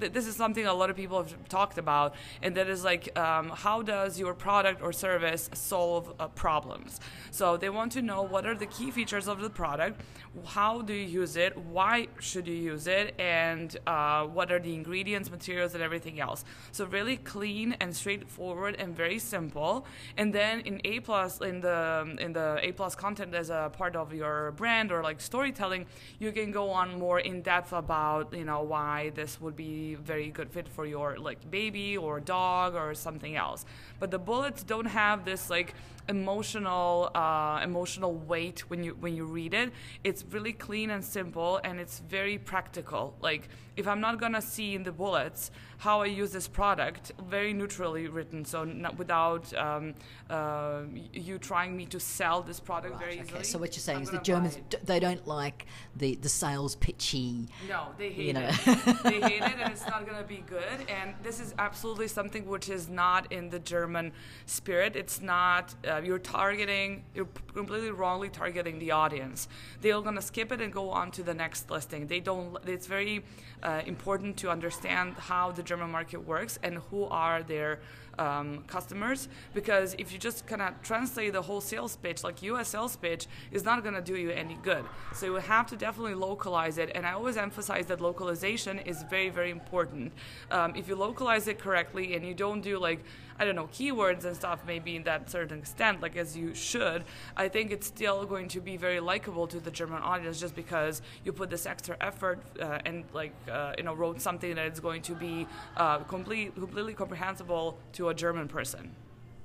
th- 0.00 0.12
this 0.12 0.26
is 0.26 0.36
something 0.36 0.66
a 0.66 0.74
lot 0.74 0.90
of 0.90 0.96
people 0.96 1.18
have 1.18 1.48
talked 1.48 1.78
about, 1.78 2.14
and 2.42 2.54
that 2.56 2.68
is 2.68 2.84
like 2.84 3.16
um, 3.18 3.50
how 3.50 3.82
does 3.82 4.18
your 4.18 4.34
product 4.34 4.82
or 4.82 4.92
service 4.92 5.50
solve 5.54 6.14
uh, 6.18 6.28
problems? 6.28 7.00
So 7.30 7.56
they 7.56 7.70
want 7.70 7.92
to 7.92 8.02
know 8.02 8.22
what 8.22 8.46
are 8.46 8.54
the 8.54 8.66
key 8.66 8.90
features 8.90 9.28
of 9.28 9.40
the 9.40 9.50
product, 9.50 10.00
how 10.46 10.82
do 10.82 10.92
you 10.92 11.06
use 11.06 11.36
it, 11.36 11.56
why 11.56 12.08
should 12.20 12.46
you 12.46 12.54
use 12.54 12.86
it, 12.86 13.14
and 13.18 13.76
uh, 13.86 14.26
are 14.52 14.58
the 14.58 14.74
ingredients, 14.74 15.30
materials, 15.30 15.74
and 15.74 15.82
everything 15.82 16.20
else. 16.20 16.44
So 16.72 16.84
really 16.86 17.16
clean 17.16 17.76
and 17.80 17.94
straightforward 17.94 18.76
and 18.78 18.96
very 18.96 19.18
simple. 19.18 19.86
And 20.16 20.32
then 20.32 20.60
in 20.60 20.80
A 20.84 21.00
plus 21.00 21.40
in 21.40 21.60
the 21.60 22.16
in 22.18 22.32
the 22.32 22.58
A 22.62 22.72
plus 22.72 22.94
content 22.94 23.34
as 23.34 23.50
a 23.50 23.70
part 23.72 23.96
of 23.96 24.12
your 24.12 24.52
brand 24.52 24.92
or 24.92 25.02
like 25.02 25.20
storytelling, 25.20 25.86
you 26.18 26.32
can 26.32 26.50
go 26.50 26.70
on 26.70 26.98
more 26.98 27.20
in 27.20 27.42
depth 27.42 27.72
about 27.72 28.32
you 28.32 28.44
know 28.44 28.62
why 28.62 29.10
this 29.14 29.40
would 29.40 29.56
be 29.56 29.94
very 29.94 30.30
good 30.30 30.50
fit 30.50 30.68
for 30.68 30.86
your 30.86 31.18
like 31.18 31.50
baby 31.50 31.96
or 31.96 32.20
dog 32.20 32.74
or 32.74 32.94
something 32.94 33.36
else. 33.36 33.64
But 33.98 34.10
the 34.10 34.18
bullets 34.18 34.62
don't 34.62 34.86
have 34.86 35.24
this 35.24 35.50
like 35.50 35.74
emotional 36.08 37.10
uh, 37.14 37.60
emotional 37.62 38.14
weight 38.14 38.60
when 38.70 38.82
you 38.82 38.96
when 39.00 39.14
you 39.16 39.24
read 39.24 39.54
it. 39.54 39.72
It's 40.04 40.24
really 40.30 40.52
clean 40.52 40.90
and 40.90 41.04
simple, 41.04 41.60
and 41.64 41.78
it's 41.80 42.00
very 42.00 42.38
practical. 42.38 43.14
Like 43.20 43.48
if 43.76 43.86
I'm 43.86 44.00
not 44.00 44.20
gonna 44.20 44.42
see 44.42 44.74
in 44.74 44.82
the 44.82 44.92
bullets 44.92 45.50
how 45.80 46.02
I 46.02 46.06
use 46.06 46.30
this 46.30 46.46
product, 46.46 47.12
very 47.26 47.54
neutrally 47.54 48.06
written, 48.06 48.44
so 48.44 48.64
not 48.64 48.98
without 48.98 49.50
um, 49.54 49.94
uh, 50.28 50.82
you 51.10 51.38
trying 51.38 51.74
me 51.74 51.86
to 51.86 51.98
sell 51.98 52.42
this 52.42 52.60
product 52.60 52.96
right, 52.96 53.00
very 53.00 53.12
okay. 53.14 53.22
easily. 53.22 53.44
So 53.44 53.58
what 53.58 53.74
you're 53.74 53.80
saying 53.80 54.02
is 54.02 54.10
the 54.10 54.18
Germans 54.18 54.58
d- 54.68 54.76
they 54.84 55.00
don't 55.00 55.26
like 55.26 55.64
the 55.96 56.16
the 56.16 56.28
sales 56.28 56.76
pitchy. 56.76 57.48
No, 57.66 57.86
they 57.96 58.10
hate 58.10 58.26
you 58.26 58.32
know. 58.34 58.50
it. 58.50 59.02
they 59.04 59.20
hate 59.22 59.42
it, 59.42 59.58
and 59.58 59.72
it's 59.72 59.86
not 59.86 60.06
gonna 60.06 60.22
be 60.22 60.44
good. 60.46 60.86
And 60.90 61.14
this 61.22 61.40
is 61.40 61.54
absolutely 61.58 62.08
something 62.08 62.46
which 62.46 62.68
is 62.68 62.90
not 62.90 63.32
in 63.32 63.48
the 63.48 63.58
German 63.58 64.12
spirit. 64.44 64.96
It's 64.96 65.22
not. 65.22 65.74
Uh, 65.88 66.02
you're 66.04 66.18
targeting. 66.18 67.04
You're 67.14 67.28
completely 67.54 67.90
wrongly 67.90 68.28
targeting 68.28 68.80
the 68.80 68.90
audience. 68.90 69.48
They're 69.80 70.02
gonna 70.02 70.20
skip 70.20 70.52
it 70.52 70.60
and 70.60 70.70
go 70.70 70.90
on 70.90 71.10
to 71.12 71.22
the 71.22 71.32
next 71.32 71.70
listing. 71.70 72.06
They 72.06 72.20
don't. 72.20 72.58
It's 72.66 72.86
very 72.86 73.24
uh, 73.62 73.80
important 73.86 74.36
to 74.38 74.50
understand 74.50 75.14
how 75.14 75.52
the 75.52 75.62
German 75.70 75.90
market 75.92 76.26
works 76.26 76.58
and 76.64 76.78
who 76.90 77.04
are 77.04 77.44
their 77.44 77.78
um, 78.20 78.62
customers 78.66 79.28
because 79.54 79.94
if 79.98 80.12
you 80.12 80.18
just 80.18 80.46
kind 80.46 80.60
of 80.62 80.80
translate 80.82 81.32
the 81.32 81.42
whole 81.42 81.60
sales 81.60 81.96
pitch 81.96 82.22
like 82.22 82.42
US 82.42 82.68
sales 82.68 82.94
pitch 82.96 83.26
is 83.50 83.64
not 83.64 83.82
going 83.82 83.94
to 83.94 84.02
do 84.02 84.16
you 84.16 84.30
any 84.30 84.58
good. 84.62 84.84
So 85.14 85.26
you 85.26 85.34
have 85.36 85.66
to 85.68 85.76
definitely 85.76 86.14
localize 86.14 86.76
it 86.78 86.92
and 86.94 87.06
I 87.06 87.12
always 87.12 87.38
emphasize 87.38 87.86
that 87.86 88.00
localization 88.00 88.78
is 88.80 89.02
very 89.04 89.30
very 89.30 89.50
important. 89.50 90.12
Um, 90.50 90.76
if 90.76 90.86
you 90.86 90.94
localize 90.94 91.48
it 91.48 91.58
correctly 91.58 92.14
and 92.14 92.24
you 92.24 92.34
don't 92.34 92.60
do 92.60 92.78
like 92.78 93.00
I 93.38 93.46
don't 93.46 93.56
know 93.56 93.68
keywords 93.68 94.26
and 94.26 94.36
stuff 94.36 94.60
maybe 94.66 94.96
in 94.96 95.04
that 95.04 95.30
certain 95.30 95.60
extent 95.60 96.02
like 96.02 96.14
as 96.14 96.36
you 96.36 96.54
should 96.54 97.04
I 97.36 97.48
think 97.48 97.70
it's 97.70 97.86
still 97.86 98.26
going 98.26 98.48
to 98.48 98.60
be 98.60 98.76
very 98.76 99.00
likable 99.00 99.46
to 99.46 99.58
the 99.58 99.70
German 99.70 100.02
audience 100.02 100.38
just 100.38 100.54
because 100.54 101.00
you 101.24 101.32
put 101.32 101.48
this 101.48 101.64
extra 101.64 101.96
effort 102.02 102.38
uh, 102.60 102.80
and 102.84 103.04
like 103.14 103.32
uh, 103.50 103.72
you 103.78 103.84
know 103.84 103.94
wrote 103.94 104.20
something 104.20 104.54
that 104.56 104.70
is 104.70 104.78
going 104.78 105.00
to 105.02 105.14
be 105.14 105.46
uh, 105.78 105.98
complete, 106.00 106.54
completely 106.54 106.92
comprehensible 106.92 107.78
to 107.94 108.09
a 108.10 108.14
German 108.14 108.48
person. 108.48 108.94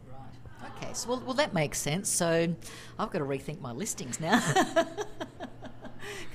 Right. 0.09 0.71
Okay. 0.77 0.93
So 0.93 1.09
well, 1.09 1.23
well, 1.25 1.33
that 1.35 1.53
makes 1.53 1.77
sense. 1.79 2.09
So 2.09 2.53
I've 2.99 3.11
got 3.11 3.19
to 3.19 3.25
rethink 3.25 3.61
my 3.61 3.71
listings 3.71 4.19
now. 4.19 4.41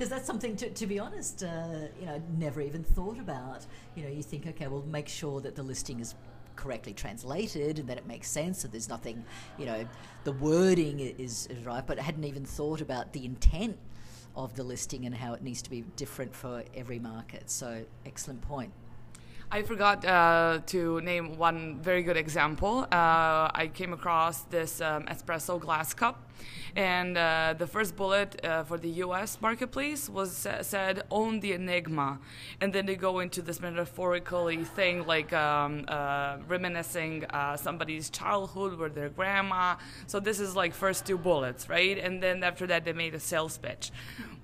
Because 0.01 0.09
that's 0.09 0.25
something, 0.25 0.55
to, 0.57 0.69
to 0.69 0.87
be 0.87 0.99
honest, 0.99 1.43
uh, 1.43 1.87
you 1.99 2.05
know, 2.05 2.21
never 2.37 2.61
even 2.61 2.83
thought 2.83 3.19
about. 3.19 3.65
You 3.95 4.03
know, 4.03 4.09
you 4.09 4.23
think, 4.23 4.47
okay, 4.47 4.67
well, 4.67 4.83
make 4.87 5.07
sure 5.07 5.41
that 5.41 5.55
the 5.55 5.63
listing 5.63 5.99
is 5.99 6.15
correctly 6.55 6.93
translated 6.93 7.79
and 7.79 7.87
that 7.87 7.97
it 7.97 8.07
makes 8.07 8.27
sense 8.27 8.63
and 8.63 8.73
there's 8.73 8.89
nothing, 8.89 9.23
you 9.57 9.65
know, 9.65 9.85
the 10.23 10.31
wording 10.33 10.99
is, 10.99 11.47
is 11.47 11.63
right, 11.65 11.85
but 11.85 11.99
I 11.99 12.01
hadn't 12.03 12.23
even 12.23 12.45
thought 12.45 12.81
about 12.81 13.13
the 13.13 13.25
intent 13.25 13.77
of 14.35 14.55
the 14.55 14.63
listing 14.63 15.05
and 15.05 15.13
how 15.13 15.33
it 15.33 15.41
needs 15.41 15.61
to 15.63 15.69
be 15.69 15.81
different 15.95 16.35
for 16.35 16.63
every 16.75 16.99
market. 16.99 17.49
So, 17.49 17.83
excellent 18.05 18.41
point. 18.41 18.71
I 19.53 19.63
forgot 19.63 20.05
uh, 20.05 20.59
to 20.67 21.01
name 21.01 21.37
one 21.37 21.77
very 21.81 22.03
good 22.03 22.15
example. 22.15 22.87
Uh, 22.89 23.51
I 23.53 23.69
came 23.73 23.91
across 23.91 24.43
this 24.43 24.79
um, 24.79 25.03
espresso 25.07 25.59
glass 25.59 25.93
cup, 25.93 26.31
and 26.73 27.17
uh, 27.17 27.55
the 27.57 27.67
first 27.67 27.97
bullet 27.97 28.39
uh, 28.45 28.63
for 28.63 28.77
the 28.77 28.87
U.S. 29.05 29.39
marketplace 29.41 30.07
was 30.07 30.47
said 30.61 31.03
"Own 31.11 31.41
the 31.41 31.51
Enigma," 31.51 32.19
and 32.61 32.71
then 32.71 32.85
they 32.85 32.95
go 32.95 33.19
into 33.19 33.41
this 33.41 33.59
metaphorically 33.59 34.63
thing 34.63 35.05
like 35.05 35.33
um, 35.33 35.83
uh, 35.89 36.37
reminiscing 36.47 37.25
uh, 37.25 37.57
somebody's 37.57 38.09
childhood 38.09 38.79
with 38.79 38.95
their 38.95 39.09
grandma. 39.09 39.75
So 40.07 40.21
this 40.21 40.39
is 40.39 40.55
like 40.55 40.73
first 40.73 41.05
two 41.05 41.17
bullets, 41.17 41.67
right? 41.67 41.97
And 41.97 42.23
then 42.23 42.41
after 42.41 42.65
that, 42.67 42.85
they 42.85 42.93
made 42.93 43.15
a 43.15 43.19
sales 43.19 43.57
pitch. 43.57 43.91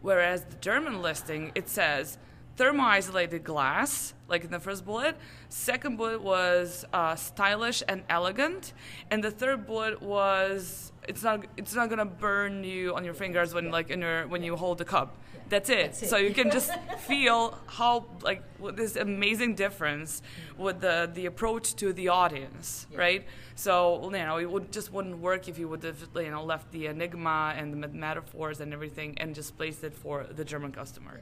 Whereas 0.02 0.44
the 0.44 0.58
German 0.58 1.02
listing, 1.02 1.54
it 1.56 1.70
says 1.70 2.18
thermoisolated 2.58 3.44
glass, 3.44 4.14
like 4.28 4.44
in 4.44 4.52
the 4.52 4.60
first 4.60 4.84
bullet. 4.86 5.16
Second 5.50 5.98
bullet 5.98 6.22
was 6.22 6.86
uh, 6.92 7.16
stylish 7.16 7.82
and 7.88 8.04
elegant, 8.10 8.74
and 9.12 9.24
the 9.24 9.32
third 9.32 9.66
bullet 9.66 10.02
was 10.02 10.92
it's 11.08 11.24
not 11.24 11.46
it's 11.56 11.74
not 11.74 11.90
gonna 11.90 12.06
burn 12.06 12.64
you 12.64 12.94
on 12.96 13.06
your 13.06 13.14
fingers 13.14 13.54
when 13.54 13.72
like 13.72 13.90
in 13.90 14.02
your 14.02 14.28
when 14.28 14.44
you 14.44 14.56
hold 14.56 14.78
the 14.80 14.86
cup. 14.86 15.16
That's 15.50 15.70
it. 15.70 15.78
That's 15.92 16.02
it. 16.04 16.10
So 16.10 16.18
you 16.18 16.34
can 16.34 16.52
just 16.52 16.72
feel 17.08 17.58
how 17.68 18.06
like 18.22 18.42
this 18.76 18.98
amazing 18.98 19.56
difference 19.56 20.22
with 20.58 20.82
the 20.82 21.10
the 21.14 21.26
approach 21.28 21.76
to 21.76 21.94
the 21.94 22.10
audience, 22.10 22.86
Yeah. 22.92 22.98
right? 22.98 23.26
So 23.56 24.04
you 24.04 24.12
know 24.28 24.38
it 24.40 24.50
would 24.52 24.74
just 24.74 24.92
wouldn't 24.92 25.20
work 25.20 25.48
if 25.48 25.58
you 25.58 25.70
would 25.70 25.84
have 25.84 26.00
you 26.16 26.32
know 26.32 26.44
left 26.44 26.72
the 26.72 26.88
enigma 26.88 27.54
and 27.56 27.72
the 27.74 27.88
metaphors 27.88 28.60
and 28.60 28.74
everything 28.74 29.14
and 29.22 29.34
just 29.34 29.56
placed 29.58 29.84
it 29.86 29.94
for 29.94 30.26
the 30.40 30.44
German 30.44 30.72
customer. 30.72 31.22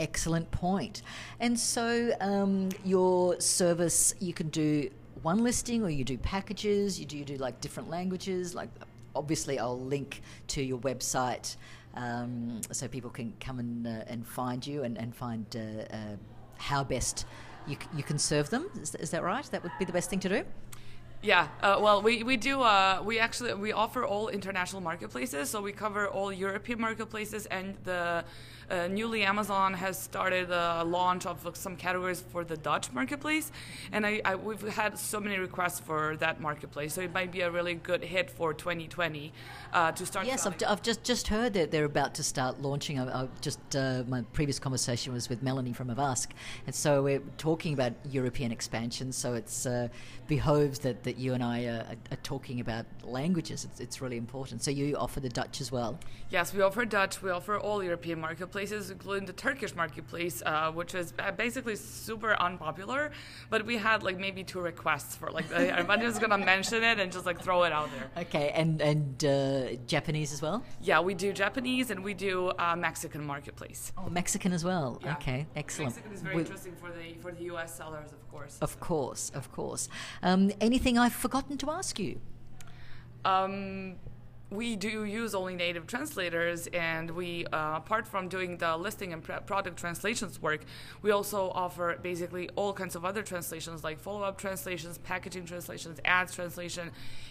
Excellent 0.00 0.50
point. 0.50 1.02
And 1.38 1.58
so, 1.58 2.10
um, 2.20 2.70
your 2.84 3.40
service, 3.40 4.14
you 4.20 4.32
can 4.32 4.48
do 4.48 4.90
one 5.22 5.44
listing, 5.44 5.82
or 5.82 5.90
you 5.90 6.04
do 6.04 6.18
packages. 6.18 6.98
You 6.98 7.06
do 7.06 7.16
you 7.16 7.24
do 7.24 7.36
like 7.36 7.60
different 7.60 7.88
languages. 7.88 8.54
Like, 8.54 8.70
obviously, 9.14 9.58
I'll 9.58 9.78
link 9.78 10.22
to 10.48 10.62
your 10.62 10.78
website 10.80 11.56
um, 11.94 12.60
so 12.72 12.88
people 12.88 13.10
can 13.10 13.32
come 13.38 13.60
and 13.60 13.86
uh, 13.86 14.04
and 14.08 14.26
find 14.26 14.66
you 14.66 14.82
and 14.82 14.98
and 14.98 15.14
find 15.14 15.46
uh, 15.54 15.94
uh, 15.94 15.98
how 16.58 16.82
best 16.82 17.24
you 17.68 17.76
you 17.96 18.02
can 18.02 18.18
serve 18.18 18.50
them. 18.50 18.68
Is, 18.82 18.96
is 18.96 19.10
that 19.10 19.22
right? 19.22 19.44
That 19.52 19.62
would 19.62 19.72
be 19.78 19.84
the 19.84 19.92
best 19.92 20.10
thing 20.10 20.20
to 20.20 20.28
do. 20.28 20.44
Yeah, 21.24 21.48
uh, 21.62 21.78
well, 21.80 22.02
we, 22.02 22.22
we 22.22 22.36
do, 22.36 22.60
uh, 22.60 23.00
we 23.02 23.18
actually, 23.18 23.54
we 23.54 23.72
offer 23.72 24.04
all 24.04 24.28
international 24.28 24.82
marketplaces. 24.82 25.48
So 25.48 25.62
we 25.62 25.72
cover 25.72 26.06
all 26.06 26.30
European 26.30 26.78
marketplaces 26.78 27.46
and 27.46 27.76
the 27.84 28.26
uh, 28.70 28.86
newly 28.88 29.22
Amazon 29.22 29.74
has 29.74 29.98
started 29.98 30.50
a 30.50 30.84
launch 30.84 31.24
of 31.26 31.48
some 31.54 31.76
categories 31.76 32.20
for 32.20 32.44
the 32.44 32.56
Dutch 32.56 32.92
marketplace. 32.92 33.50
And 33.90 34.06
I, 34.06 34.20
I, 34.24 34.34
we've 34.34 34.60
had 34.68 34.98
so 34.98 35.18
many 35.18 35.38
requests 35.38 35.80
for 35.80 36.16
that 36.16 36.40
marketplace. 36.40 36.94
So 36.94 37.00
it 37.00 37.14
might 37.14 37.32
be 37.32 37.40
a 37.40 37.50
really 37.50 37.74
good 37.74 38.04
hit 38.04 38.30
for 38.30 38.52
2020 38.52 39.32
uh, 39.72 39.92
to 39.92 40.06
start 40.06 40.26
Yes, 40.26 40.46
I've. 40.46 40.56
I've 40.66 40.82
just 40.82 41.02
just 41.04 41.28
heard 41.28 41.54
that 41.54 41.70
they're 41.70 41.84
about 41.84 42.14
to 42.14 42.22
start 42.22 42.60
launching. 42.60 42.98
I, 42.98 43.22
I 43.22 43.28
just 43.40 43.60
uh, 43.74 44.04
my 44.06 44.22
previous 44.32 44.58
conversation 44.58 45.12
was 45.12 45.28
with 45.28 45.42
Melanie 45.42 45.72
from 45.72 45.88
Avask, 45.88 46.28
and 46.66 46.74
so 46.74 47.02
we're 47.02 47.22
talking 47.38 47.72
about 47.72 47.92
European 48.10 48.52
expansion. 48.52 49.12
So 49.12 49.34
it's 49.34 49.66
uh, 49.66 49.88
behoves 50.26 50.80
that, 50.80 51.02
that 51.04 51.14
that 51.14 51.20
you 51.22 51.34
and 51.34 51.42
I 51.42 51.64
are, 51.64 51.86
are 52.10 52.16
talking 52.22 52.60
about 52.60 52.86
languages, 53.02 53.64
it's, 53.64 53.80
it's, 53.80 54.00
really 54.00 54.16
important. 54.16 54.62
So 54.62 54.70
you 54.70 54.96
offer 54.96 55.20
the 55.20 55.28
Dutch 55.28 55.60
as 55.60 55.70
well? 55.70 55.98
Yes, 56.30 56.52
we 56.52 56.60
offer 56.60 56.84
Dutch. 56.84 57.22
We 57.22 57.30
offer 57.30 57.58
all 57.58 57.82
European 57.82 58.20
marketplaces, 58.20 58.53
including 58.54 59.26
the 59.26 59.32
Turkish 59.32 59.74
marketplace, 59.74 60.42
uh, 60.44 60.70
which 60.72 60.94
is 60.94 61.12
basically 61.36 61.76
super 61.76 62.34
unpopular. 62.40 63.10
But 63.50 63.66
we 63.66 63.76
had 63.76 64.02
like 64.02 64.18
maybe 64.18 64.44
two 64.44 64.60
requests 64.60 65.16
for 65.16 65.30
like 65.30 65.46
I'm 65.54 66.00
just 66.00 66.20
gonna 66.20 66.38
mention 66.38 66.82
it 66.82 66.98
and 67.00 67.12
just 67.12 67.26
like 67.26 67.40
throw 67.40 67.64
it 67.64 67.72
out 67.72 67.88
there. 67.94 68.24
Okay, 68.24 68.50
and 68.54 68.80
and 68.80 69.24
uh, 69.24 69.76
Japanese 69.86 70.32
as 70.32 70.40
well? 70.40 70.62
Yeah, 70.80 71.00
we 71.00 71.14
do 71.14 71.32
Japanese 71.32 71.90
and 71.90 72.04
we 72.04 72.14
do 72.14 72.50
uh, 72.58 72.76
Mexican 72.76 73.24
marketplace. 73.24 73.92
Oh, 73.98 74.08
Mexican 74.08 74.52
as 74.52 74.64
well. 74.64 75.00
Yeah. 75.02 75.14
Okay, 75.14 75.46
excellent. 75.56 75.90
Mexican 75.90 76.12
is 76.12 76.22
very 76.22 76.36
we- 76.36 76.42
interesting 76.42 76.74
for 76.76 76.90
the 76.90 77.14
for 77.20 77.32
the 77.32 77.44
U.S. 77.44 77.74
sellers, 77.76 78.12
of 78.12 78.30
course. 78.30 78.58
Of 78.60 78.70
so. 78.70 78.78
course, 78.78 79.30
of 79.34 79.50
course. 79.52 79.88
Um, 80.22 80.52
anything 80.60 80.98
I've 80.98 81.12
forgotten 81.12 81.56
to 81.58 81.70
ask 81.70 81.98
you? 81.98 82.20
Um, 83.24 83.96
we 84.54 84.76
do 84.76 85.04
use 85.04 85.34
only 85.34 85.54
native 85.54 85.86
translators, 85.86 86.66
and 86.68 87.10
we, 87.10 87.46
uh, 87.46 87.76
apart 87.76 88.06
from 88.06 88.28
doing 88.28 88.58
the 88.58 88.76
listing 88.76 89.12
and 89.12 89.22
product 89.22 89.76
translations 89.76 90.40
work, 90.40 90.64
we 91.02 91.10
also 91.10 91.50
offer 91.50 91.98
basically 92.00 92.48
all 92.56 92.72
kinds 92.72 92.94
of 92.94 93.04
other 93.04 93.22
translations 93.22 93.82
like 93.82 93.98
follow 93.98 94.22
up 94.22 94.38
translations, 94.38 94.98
packaging 94.98 95.44
translations, 95.44 95.98
ads 96.04 96.34
translation. 96.34 96.90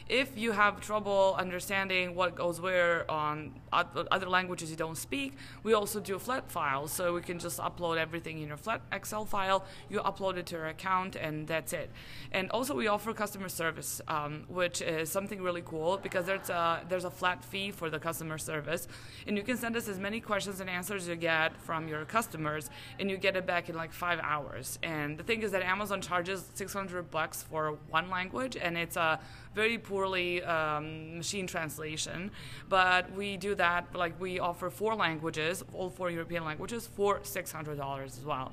If 0.10 0.38
you 0.38 0.52
have 0.52 0.82
trouble 0.82 1.36
understanding 1.40 2.14
what 2.14 2.36
goes 2.36 2.60
where 2.60 3.10
on 3.10 3.54
other 3.72 4.28
languages 4.28 4.70
you 4.70 4.76
don't 4.76 4.98
speak, 4.98 5.34
we 5.64 5.74
also 5.74 6.00
do 6.02 6.20
flat 6.20 6.52
files, 6.52 6.92
so 6.92 7.14
we 7.14 7.22
can 7.22 7.40
just 7.40 7.60
upload 7.60 7.98
everything 7.98 8.42
in 8.42 8.50
your 8.50 8.58
flat 8.58 8.82
Excel 8.92 9.26
file. 9.26 9.64
You 9.90 10.00
upload 10.00 10.38
it 10.38 10.46
to 10.48 10.56
your 10.56 10.68
account, 10.68 11.16
and 11.16 11.48
that's 11.48 11.72
it. 11.72 11.90
And 12.32 12.52
also, 12.52 12.76
we 12.76 12.88
offer 12.88 13.14
customer 13.14 13.48
service, 13.48 14.02
um, 14.08 14.44
which 14.50 14.82
is 14.82 15.10
something 15.10 15.42
really 15.42 15.64
cool 15.66 15.98
because 15.98 16.26
there's 16.26 16.50
a 16.50 16.82
there's 16.90 17.06
a 17.06 17.13
flat 17.14 17.44
fee 17.44 17.72
for 17.72 17.90
the 17.90 18.00
customer 18.00 18.38
service, 18.38 18.88
and 19.28 19.38
you 19.38 19.44
can 19.44 19.58
send 19.58 19.76
us 19.76 19.88
as 19.88 20.00
many 20.00 20.20
questions 20.20 20.60
and 20.60 20.70
answers 20.70 21.08
you 21.08 21.16
get 21.16 21.56
from 21.62 21.88
your 21.88 22.06
customers, 22.06 22.70
and 23.00 23.10
you 23.10 23.18
get 23.18 23.36
it 23.36 23.46
back 23.46 23.70
in 23.70 23.76
like 23.76 23.94
five 23.94 24.20
hours. 24.22 24.80
And 24.84 25.18
the 25.18 25.24
thing 25.24 25.42
is 25.44 25.52
that 25.52 25.62
Amazon 25.62 26.02
charges 26.02 26.50
600 26.56 27.10
bucks 27.12 27.44
for 27.44 27.78
one 27.90 28.10
language, 28.10 28.58
and 28.58 28.78
it's 28.78 28.98
a 28.98 29.20
very 29.56 29.78
poorly 29.78 30.44
um, 30.44 31.18
machine 31.18 31.48
translation. 31.48 32.32
But 32.70 33.12
we 33.14 33.38
do 33.38 33.56
that, 33.56 33.96
like 33.96 34.20
we 34.20 34.40
offer 34.40 34.70
four 34.70 34.96
languages, 34.96 35.64
all 35.74 35.90
four 35.90 36.10
European 36.10 36.44
languages, 36.44 36.88
for 36.88 37.20
$600 37.20 38.06
as 38.06 38.26
well 38.26 38.52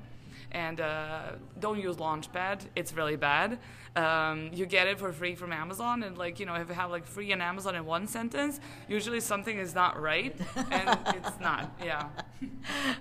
and 0.53 0.81
uh, 0.81 1.33
don't 1.59 1.79
use 1.79 1.97
Launchpad. 1.97 2.63
It's 2.75 2.93
really 2.93 3.17
bad. 3.17 3.59
Um, 3.97 4.51
you 4.53 4.67
get 4.67 4.87
it 4.87 4.99
for 4.99 5.13
free 5.13 5.35
from 5.35 5.53
Amazon, 5.53 6.05
and 6.05 6.17
like 6.17 6.39
you 6.39 6.47
know, 6.47 6.55
if 6.55 6.69
you 6.69 6.75
have 6.75 6.91
like 6.91 7.07
free 7.07 7.33
and 7.33 7.43
Amazon 7.43 7.75
in 7.75 7.85
one 7.85 8.07
sentence, 8.07 8.61
usually 8.89 9.21
something 9.21 9.59
is 9.59 9.75
not 9.75 10.01
right, 10.01 10.35
and 10.71 10.99
it's 11.17 11.41
not. 11.41 11.73
Yeah. 11.85 12.09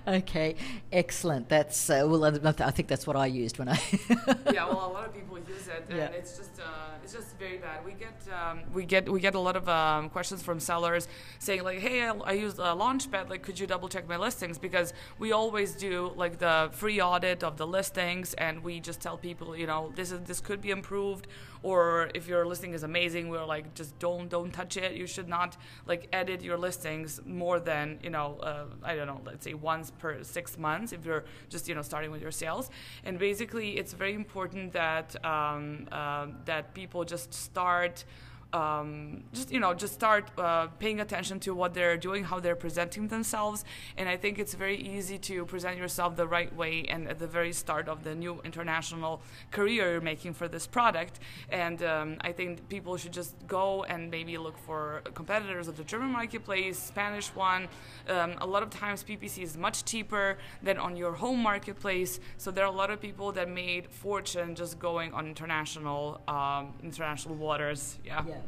Okay, 0.06 0.56
excellent. 0.92 1.48
That's 1.48 1.90
uh, 1.90 2.04
well, 2.06 2.24
I 2.24 2.70
think 2.72 2.88
that's 2.88 3.06
what 3.06 3.16
I 3.16 3.26
used 3.26 3.58
when 3.58 3.68
I. 3.68 3.80
yeah, 4.52 4.66
well, 4.66 4.90
a 4.90 4.92
lot 4.92 5.06
of 5.06 5.14
people 5.14 5.38
use 5.38 5.68
it, 5.68 5.84
and 5.88 5.98
yeah. 5.98 6.06
it's 6.06 6.36
just 6.36 6.60
uh, 6.60 6.90
it's 7.02 7.12
just 7.12 7.38
very 7.38 7.58
bad. 7.58 7.84
We 7.84 7.92
get 7.92 8.20
um, 8.32 8.60
we 8.72 8.84
get 8.84 9.08
we 9.08 9.20
get 9.20 9.34
a 9.34 9.38
lot 9.38 9.56
of 9.56 9.68
um, 9.68 10.10
questions 10.10 10.42
from 10.42 10.60
sellers 10.60 11.08
saying 11.38 11.62
like, 11.62 11.78
"Hey, 11.78 12.02
I, 12.02 12.12
I 12.14 12.32
used 12.32 12.58
a 12.58 12.74
Launchpad. 12.74 13.30
Like, 13.30 13.42
could 13.42 13.58
you 13.58 13.66
double 13.66 13.88
check 13.88 14.08
my 14.08 14.16
listings?" 14.16 14.58
Because 14.58 14.92
we 15.18 15.32
always 15.32 15.74
do 15.74 16.12
like 16.16 16.38
the 16.38 16.70
free 16.72 17.00
audit 17.00 17.42
of 17.44 17.56
the 17.56 17.66
listings, 17.66 18.34
and 18.34 18.62
we 18.62 18.80
just 18.80 19.00
tell 19.00 19.16
people, 19.16 19.56
you 19.56 19.66
know, 19.66 19.92
this 19.94 20.10
is 20.12 20.20
this 20.22 20.40
could 20.40 20.60
be 20.60 20.70
improved 20.80 21.24
or 21.62 21.82
if 22.18 22.24
your 22.32 22.42
listing 22.52 22.72
is 22.78 22.82
amazing 22.92 23.24
we're 23.32 23.48
like 23.56 23.66
just 23.80 23.92
don't 24.06 24.28
don't 24.36 24.52
touch 24.60 24.74
it. 24.84 24.90
You 25.00 25.06
should 25.14 25.30
not 25.38 25.50
like 25.90 26.02
edit 26.20 26.38
your 26.48 26.58
listings 26.68 27.20
more 27.42 27.58
than 27.70 27.84
you 28.06 28.12
know 28.16 28.28
uh, 28.50 28.90
i 28.90 28.92
don't 28.96 29.08
know 29.12 29.20
let's 29.30 29.44
say 29.48 29.54
once 29.72 29.86
per 30.02 30.12
six 30.36 30.46
months 30.66 30.88
if 30.96 31.00
you're 31.06 31.24
just 31.54 31.64
you 31.68 31.74
know 31.76 31.84
starting 31.92 32.10
with 32.14 32.22
your 32.26 32.34
sales. 32.44 32.66
And 33.06 33.14
basically 33.28 33.68
it's 33.80 33.92
very 34.02 34.14
important 34.14 34.72
that 34.82 35.08
um, 35.34 35.62
uh, 36.00 36.26
that 36.50 36.64
people 36.80 37.00
just 37.14 37.30
start 37.48 38.04
um, 38.52 39.24
just 39.32 39.50
you 39.52 39.60
know 39.60 39.74
just 39.74 39.94
start 39.94 40.30
uh, 40.38 40.66
paying 40.78 41.00
attention 41.00 41.40
to 41.40 41.54
what 41.54 41.74
they're 41.74 41.96
doing 41.96 42.24
how 42.24 42.40
they're 42.40 42.56
presenting 42.56 43.08
themselves. 43.08 43.64
And 43.96 44.08
i 44.08 44.16
think 44.16 44.38
it's 44.38 44.54
very 44.54 44.76
easy 44.76 45.18
to 45.18 45.44
present 45.46 45.76
yourself 45.78 46.16
the 46.16 46.26
right 46.26 46.54
way 46.54 46.84
and 46.88 47.08
at 47.08 47.18
the 47.18 47.26
very 47.26 47.52
start 47.52 47.88
of 47.88 48.04
the 48.04 48.14
new 48.14 48.40
international 48.44 49.22
career 49.50 49.92
you're 49.92 50.00
making 50.00 50.34
for 50.34 50.48
this 50.48 50.66
product. 50.66 51.20
And 51.50 51.82
um, 51.82 52.16
i 52.20 52.32
think 52.32 52.68
people 52.68 52.96
should 52.96 53.12
just 53.12 53.34
go 53.46 53.84
and 53.84 54.10
maybe 54.10 54.36
look 54.38 54.58
for 54.58 55.02
competitors 55.14 55.68
of 55.68 55.76
the 55.76 55.84
german 55.84 56.10
marketplace 56.10 56.78
spanish 56.78 57.28
one. 57.34 57.68
Um, 58.08 58.34
a 58.38 58.46
lot 58.46 58.62
of 58.62 58.70
times 58.70 59.04
ppc 59.04 59.42
is 59.42 59.56
much 59.56 59.84
cheaper 59.84 60.38
than 60.62 60.78
on 60.78 60.96
your 60.96 61.12
home 61.12 61.40
marketplace. 61.42 62.20
So 62.38 62.50
there 62.50 62.64
are 62.64 62.72
a 62.72 62.76
lot 62.76 62.90
of 62.90 63.00
people 63.00 63.32
that 63.32 63.48
made 63.48 63.90
fortune 63.90 64.54
just 64.54 64.78
going 64.78 65.12
on 65.12 65.26
international 65.26 66.20
um, 66.28 66.74
international 66.82 67.34
waters. 67.34 67.98
Yeah. 68.04 68.24
yeah. 68.26 68.39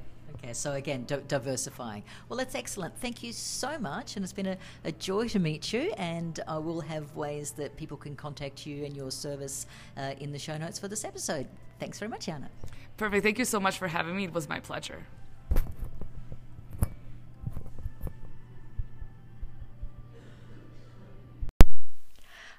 Okay, 0.42 0.54
so 0.54 0.72
again, 0.72 1.04
di- 1.04 1.20
diversifying. 1.28 2.02
Well, 2.28 2.36
that's 2.36 2.56
excellent. 2.56 2.98
Thank 2.98 3.22
you 3.22 3.32
so 3.32 3.78
much, 3.78 4.16
and 4.16 4.24
it's 4.24 4.32
been 4.32 4.48
a, 4.48 4.56
a, 4.84 4.90
joy 4.90 5.28
to 5.28 5.38
meet 5.38 5.72
you. 5.72 5.92
And 5.96 6.40
I 6.48 6.58
will 6.58 6.80
have 6.80 7.14
ways 7.14 7.52
that 7.52 7.76
people 7.76 7.96
can 7.96 8.16
contact 8.16 8.66
you 8.66 8.84
and 8.84 8.96
your 8.96 9.12
service 9.12 9.66
uh, 9.96 10.14
in 10.18 10.32
the 10.32 10.38
show 10.38 10.58
notes 10.58 10.80
for 10.80 10.88
this 10.88 11.04
episode. 11.04 11.46
Thanks 11.78 12.00
very 12.00 12.08
much, 12.08 12.26
Jana. 12.26 12.50
Perfect. 12.96 13.22
Thank 13.22 13.38
you 13.38 13.44
so 13.44 13.60
much 13.60 13.78
for 13.78 13.86
having 13.86 14.16
me. 14.16 14.24
It 14.24 14.32
was 14.32 14.48
my 14.48 14.58
pleasure. 14.58 15.06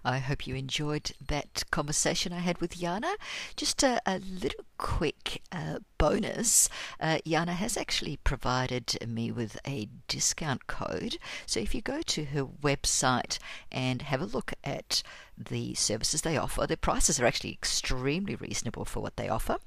I 0.05 0.19
hope 0.19 0.45
you 0.45 0.55
enjoyed 0.55 1.11
that 1.27 1.63
conversation 1.71 2.33
I 2.33 2.39
had 2.39 2.59
with 2.59 2.77
Yana. 2.77 3.13
Just 3.55 3.83
a, 3.83 4.01
a 4.05 4.19
little 4.19 4.65
quick 4.77 5.12
uh, 5.51 5.79
bonus 5.97 6.69
uh, 6.99 7.19
Jana 7.25 7.53
has 7.53 7.77
actually 7.77 8.17
provided 8.17 8.97
me 9.07 9.31
with 9.31 9.59
a 9.65 9.87
discount 10.07 10.67
code. 10.67 11.17
So 11.45 11.59
if 11.59 11.73
you 11.73 11.81
go 11.81 12.01
to 12.01 12.25
her 12.25 12.45
website 12.45 13.39
and 13.71 14.01
have 14.03 14.21
a 14.21 14.25
look 14.25 14.53
at 14.63 15.03
the 15.37 15.73
services 15.75 16.21
they 16.21 16.37
offer, 16.37 16.67
their 16.67 16.77
prices 16.77 17.19
are 17.19 17.25
actually 17.25 17.51
extremely 17.51 18.35
reasonable 18.35 18.85
for 18.85 18.99
what 18.99 19.17
they 19.17 19.29
offer. 19.29 19.57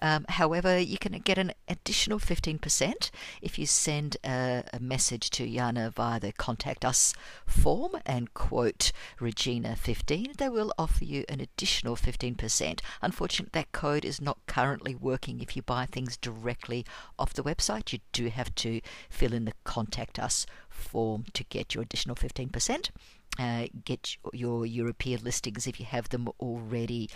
Um, 0.00 0.24
however, 0.28 0.78
you 0.78 0.98
can 0.98 1.12
get 1.20 1.38
an 1.38 1.52
additional 1.68 2.18
15% 2.18 3.10
if 3.42 3.58
you 3.58 3.66
send 3.66 4.16
a, 4.24 4.64
a, 4.72 4.80
message 4.80 5.30
to 5.30 5.48
Yana 5.48 5.92
via 5.92 6.20
the 6.20 6.32
Contact 6.32 6.84
Us 6.84 7.14
form 7.46 7.92
and 8.04 8.34
quote 8.34 8.92
Regina15. 9.18 10.36
They 10.36 10.48
will 10.48 10.72
offer 10.78 11.04
you 11.04 11.24
an 11.28 11.40
additional 11.40 11.96
15%. 11.96 12.80
Unfortunately, 13.02 13.50
that 13.52 13.72
code 13.72 14.04
is 14.04 14.20
not 14.20 14.38
currently 14.46 14.94
working 14.94 15.40
if 15.40 15.56
you 15.56 15.62
buy 15.62 15.86
things 15.86 16.16
directly 16.16 16.84
off 17.18 17.32
the 17.32 17.42
website. 17.42 17.92
You 17.92 18.00
do 18.12 18.28
have 18.28 18.54
to 18.56 18.80
fill 19.08 19.32
in 19.32 19.44
the 19.44 19.54
Contact 19.64 20.18
Us 20.18 20.46
form 20.68 21.24
to 21.32 21.44
get 21.44 21.74
your 21.74 21.82
additional 21.82 22.16
15%. 22.16 22.90
Uh, 23.38 23.66
get 23.84 24.16
your 24.32 24.64
European 24.64 25.20
listings 25.24 25.66
if 25.66 25.80
you 25.80 25.86
have 25.86 26.08
them 26.10 26.28
already 26.38 27.10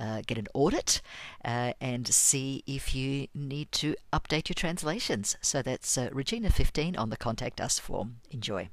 uh, 0.00 0.22
get 0.26 0.38
an 0.38 0.48
audit 0.54 1.02
uh, 1.44 1.72
and 1.80 2.08
see 2.08 2.64
if 2.66 2.94
you 2.94 3.28
need 3.34 3.70
to 3.72 3.94
update 4.12 4.48
your 4.48 4.54
translations. 4.54 5.36
So 5.40 5.62
that's 5.62 5.96
uh, 5.98 6.08
Regina 6.12 6.50
15 6.50 6.96
on 6.96 7.10
the 7.10 7.16
Contact 7.16 7.60
Us 7.60 7.78
form. 7.78 8.16
Enjoy. 8.30 8.70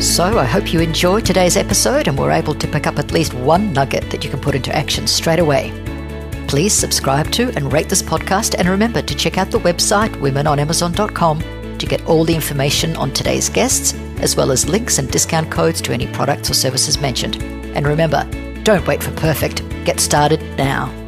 So, 0.00 0.38
I 0.38 0.44
hope 0.44 0.72
you 0.72 0.78
enjoyed 0.78 1.26
today's 1.26 1.56
episode 1.56 2.06
and 2.06 2.16
were 2.16 2.30
able 2.30 2.54
to 2.54 2.68
pick 2.68 2.86
up 2.86 3.00
at 3.00 3.10
least 3.10 3.34
one 3.34 3.72
nugget 3.72 4.08
that 4.10 4.22
you 4.24 4.30
can 4.30 4.38
put 4.38 4.54
into 4.54 4.74
action 4.74 5.08
straight 5.08 5.40
away. 5.40 5.72
Please 6.46 6.72
subscribe 6.72 7.32
to 7.32 7.48
and 7.56 7.72
rate 7.72 7.88
this 7.88 8.00
podcast, 8.00 8.54
and 8.56 8.68
remember 8.68 9.02
to 9.02 9.14
check 9.16 9.38
out 9.38 9.50
the 9.50 9.58
website 9.58 10.10
womenonamazon.com 10.20 11.57
to 11.78 11.86
get 11.86 12.04
all 12.06 12.24
the 12.24 12.34
information 12.34 12.96
on 12.96 13.12
today's 13.12 13.48
guests, 13.48 13.94
as 14.20 14.36
well 14.36 14.50
as 14.50 14.68
links 14.68 14.98
and 14.98 15.10
discount 15.10 15.50
codes 15.50 15.80
to 15.82 15.92
any 15.92 16.06
products 16.08 16.50
or 16.50 16.54
services 16.54 17.00
mentioned. 17.00 17.42
And 17.74 17.86
remember, 17.86 18.24
don't 18.62 18.86
wait 18.86 19.02
for 19.02 19.12
perfect. 19.12 19.62
Get 19.84 20.00
started 20.00 20.40
now. 20.58 21.07